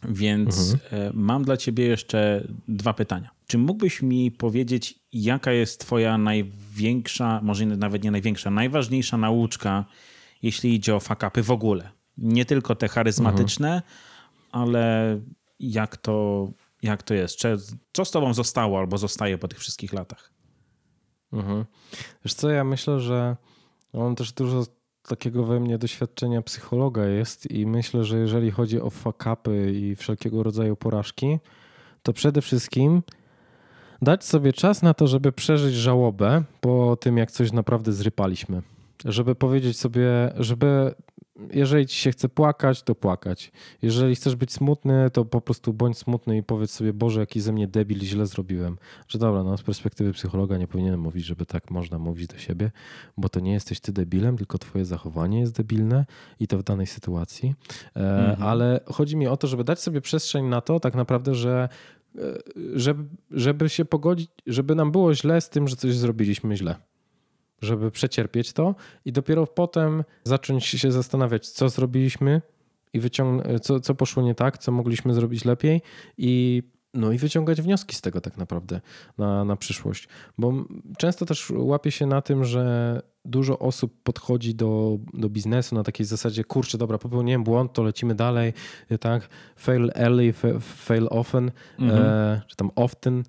[0.09, 1.03] więc mhm.
[1.03, 3.31] E, mam dla ciebie jeszcze dwa pytania.
[3.47, 9.85] Czy mógłbyś mi powiedzieć, jaka jest twoja największa, może nawet nie największa, najważniejsza nauczka,
[10.43, 11.91] jeśli idzie o fakapy w ogóle?
[12.19, 13.83] Nie tylko te charyzmatyczne, mhm
[14.55, 15.21] ale
[15.61, 16.49] jak to,
[16.83, 17.41] jak to jest?
[17.93, 20.33] Co z tobą zostało albo zostaje po tych wszystkich latach?
[21.33, 21.65] Mhm.
[22.25, 23.37] Wiesz co, ja myślę, że
[23.95, 24.65] mam też dużo
[25.03, 30.43] takiego we mnie doświadczenia psychologa jest i myślę, że jeżeli chodzi o fakapy i wszelkiego
[30.43, 31.39] rodzaju porażki,
[32.03, 33.03] to przede wszystkim
[34.03, 38.63] dać sobie czas na to, żeby przeżyć żałobę po tym, jak coś naprawdę zrypaliśmy.
[39.05, 40.95] Żeby powiedzieć sobie, żeby
[41.51, 43.53] jeżeli ci się chce płakać, to płakać.
[43.83, 47.53] Jeżeli chcesz być smutny, to po prostu bądź smutny i powiedz sobie, Boże, jaki ze
[47.53, 48.79] mnie debil, źle zrobiłem.
[49.09, 52.71] Że dobra, no z perspektywy psychologa nie powinienem mówić, żeby tak można mówić do siebie,
[53.17, 56.07] bo to nie jesteś ty debilem, tylko twoje zachowanie jest debilne
[56.41, 57.55] i to w danej sytuacji.
[57.97, 58.49] E, mhm.
[58.49, 61.69] Ale chodzi mi o to, żeby dać sobie przestrzeń na to tak naprawdę, że
[62.19, 62.21] e,
[62.75, 66.77] żeby, żeby się pogodzić, żeby nam było źle z tym, że coś zrobiliśmy źle
[67.63, 68.75] żeby przecierpieć to
[69.05, 72.43] i dopiero potem zacząć się zastanawiać, co zrobiliśmy
[72.93, 75.83] i wyciągnąć, co, co poszło nie tak, co mogliśmy zrobić lepiej
[76.19, 76.63] i
[76.95, 78.81] no i wyciągać wnioski z tego tak naprawdę
[79.19, 80.09] na, na przyszłość.
[80.39, 80.53] Bo
[80.99, 86.07] często też łapię się na tym, że dużo osób podchodzi do, do biznesu na takiej
[86.07, 88.53] zasadzie, kurczę, dobra, popełniłem błąd, to lecimy dalej,
[89.01, 89.29] tak?
[89.57, 92.03] Fail early, fail often, mhm.
[92.03, 93.23] e, czy tam often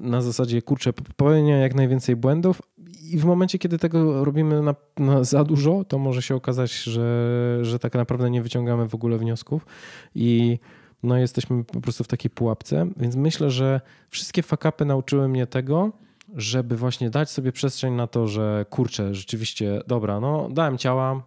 [0.00, 2.62] na zasadzie, kurczę, popełnia jak najwięcej błędów
[3.02, 7.58] i w momencie, kiedy tego robimy na, na za dużo, to może się okazać, że,
[7.62, 9.66] że tak naprawdę nie wyciągamy w ogóle wniosków
[10.14, 10.58] i
[11.02, 15.92] no jesteśmy po prostu w takiej pułapce, więc myślę, że wszystkie fakapy nauczyły mnie tego,
[16.34, 21.22] żeby właśnie dać sobie przestrzeń na to, że kurczę, rzeczywiście, dobra, no dałem ciała,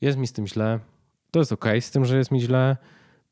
[0.00, 0.80] jest mi z tym źle,
[1.30, 2.76] to jest ok z tym, że jest mi źle,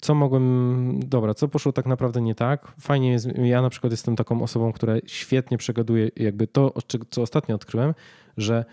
[0.01, 2.73] co mogłem, dobra, co poszło tak naprawdę nie tak.
[2.81, 6.75] Fajnie jest, ja na przykład jestem taką osobą, która świetnie przegaduje jakby to,
[7.11, 7.95] co ostatnio odkryłem,
[8.37, 8.65] że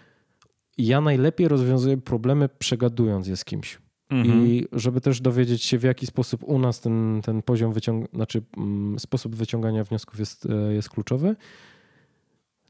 [0.78, 3.80] ja najlepiej rozwiązuję problemy przegadując je z kimś.
[4.10, 4.48] Mhm.
[4.48, 8.42] I żeby też dowiedzieć się, w jaki sposób u nas ten, ten poziom wyciąg, znaczy
[8.58, 11.36] mm, sposób wyciągania wniosków jest, e, jest kluczowy.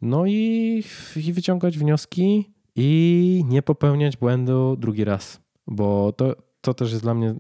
[0.02, 0.84] No i,
[1.16, 7.14] i wyciągać wnioski i nie popełniać błędu drugi raz, bo to, to też jest dla
[7.14, 7.36] mnie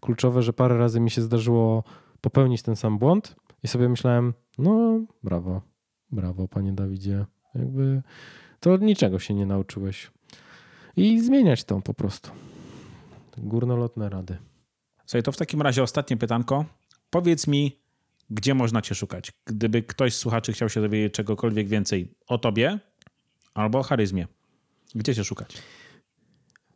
[0.00, 1.84] kluczowe, że parę razy mi się zdarzyło
[2.20, 5.62] popełnić ten sam błąd i sobie myślałem, no brawo,
[6.10, 8.02] brawo panie Dawidzie, jakby
[8.60, 10.10] to niczego się nie nauczyłeś.
[10.96, 12.30] I zmieniać to po prostu.
[13.38, 14.38] Górnolotne rady.
[15.06, 16.64] Słuchaj, to w takim razie ostatnie pytanko.
[17.10, 17.80] Powiedz mi,
[18.30, 19.32] gdzie można cię szukać?
[19.44, 22.78] Gdyby ktoś z słuchaczy chciał się dowiedzieć czegokolwiek więcej o tobie
[23.54, 24.26] albo o charyzmie,
[24.94, 25.62] gdzie cię szukać?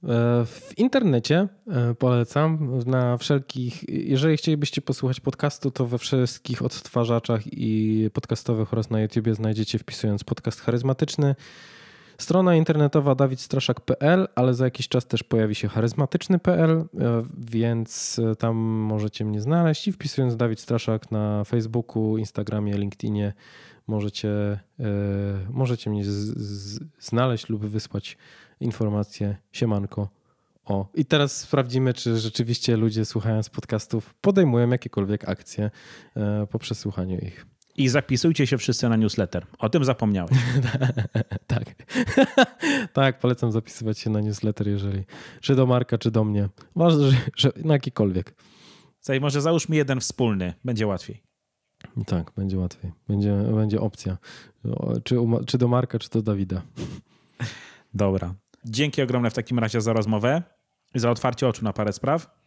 [0.05, 7.43] E, w internecie e, polecam na wszelkich, jeżeli chcielibyście posłuchać podcastu, to we wszystkich odtwarzaczach
[7.47, 11.35] i podcastowych oraz na YouTubie znajdziecie wpisując podcast charyzmatyczny.
[12.19, 16.87] Strona internetowa dawidstraszak.pl, ale za jakiś czas też pojawi się charyzmatyczny.pl, e,
[17.39, 23.33] więc tam możecie mnie znaleźć i wpisując Dawid Straszak na Facebooku, Instagramie, LinkedInie
[23.87, 24.61] możecie,
[25.51, 28.17] możecie mnie z, z, znaleźć lub wysłać
[28.63, 30.09] informację, siemanko.
[30.65, 35.71] O, i teraz sprawdzimy, czy rzeczywiście ludzie słuchając podcastów podejmują jakiekolwiek akcje
[36.17, 37.47] e, po przesłuchaniu ich.
[37.77, 39.47] I zapisujcie się wszyscy na newsletter.
[39.59, 40.33] O tym zapomniałeś.
[41.47, 41.75] tak.
[42.93, 45.05] tak, polecam zapisywać się na newsletter, jeżeli
[45.41, 46.49] czy do Marka, czy do mnie.
[46.77, 48.35] Ważne, że, że na jakikolwiek.
[49.01, 51.23] Słuchaj, może załóżmy jeden wspólny, będzie łatwiej.
[52.07, 52.93] Tak, będzie łatwiej.
[53.09, 54.19] Będzie, będzie opcja.
[55.05, 56.63] Czy, czy do Marka, czy do Dawida.
[57.95, 58.35] Dobra.
[58.65, 60.43] Dzięki ogromne w takim razie za rozmowę
[60.95, 62.43] i za otwarcie oczu na parę spraw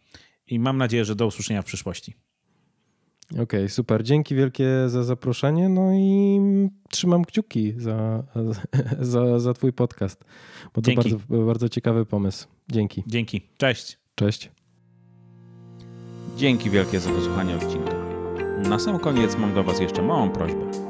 [0.48, 2.14] i mam nadzieję, że do usłyszenia w przyszłości.
[3.32, 4.04] Okej, okay, super.
[4.04, 5.70] Dzięki wielkie za zaproszenie.
[5.70, 6.40] No i
[6.90, 8.24] trzymam kciuki za,
[9.00, 10.26] za, za Twój podcast,
[10.74, 12.48] bo to bardzo, bardzo ciekawy pomysł.
[12.72, 13.04] Dzięki.
[13.08, 13.42] Dzięki.
[13.58, 13.98] Cześć.
[14.16, 14.52] Cześć.
[16.38, 17.94] Dzięki wielkie za wysłuchanie odcinka.
[18.70, 20.85] Na sam koniec mam do Was jeszcze małą prośbę.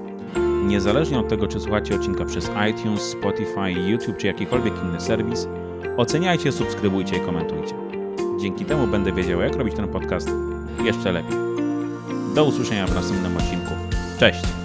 [0.66, 5.48] Niezależnie od tego, czy słuchacie odcinka przez iTunes, Spotify, YouTube czy jakikolwiek inny serwis,
[5.98, 7.76] oceniajcie, subskrybujcie i komentujcie.
[8.40, 10.30] Dzięki temu będę wiedział, jak robić ten podcast
[10.84, 11.38] jeszcze lepiej.
[12.36, 13.72] Do usłyszenia w następnym odcinku.
[14.20, 14.65] Cześć!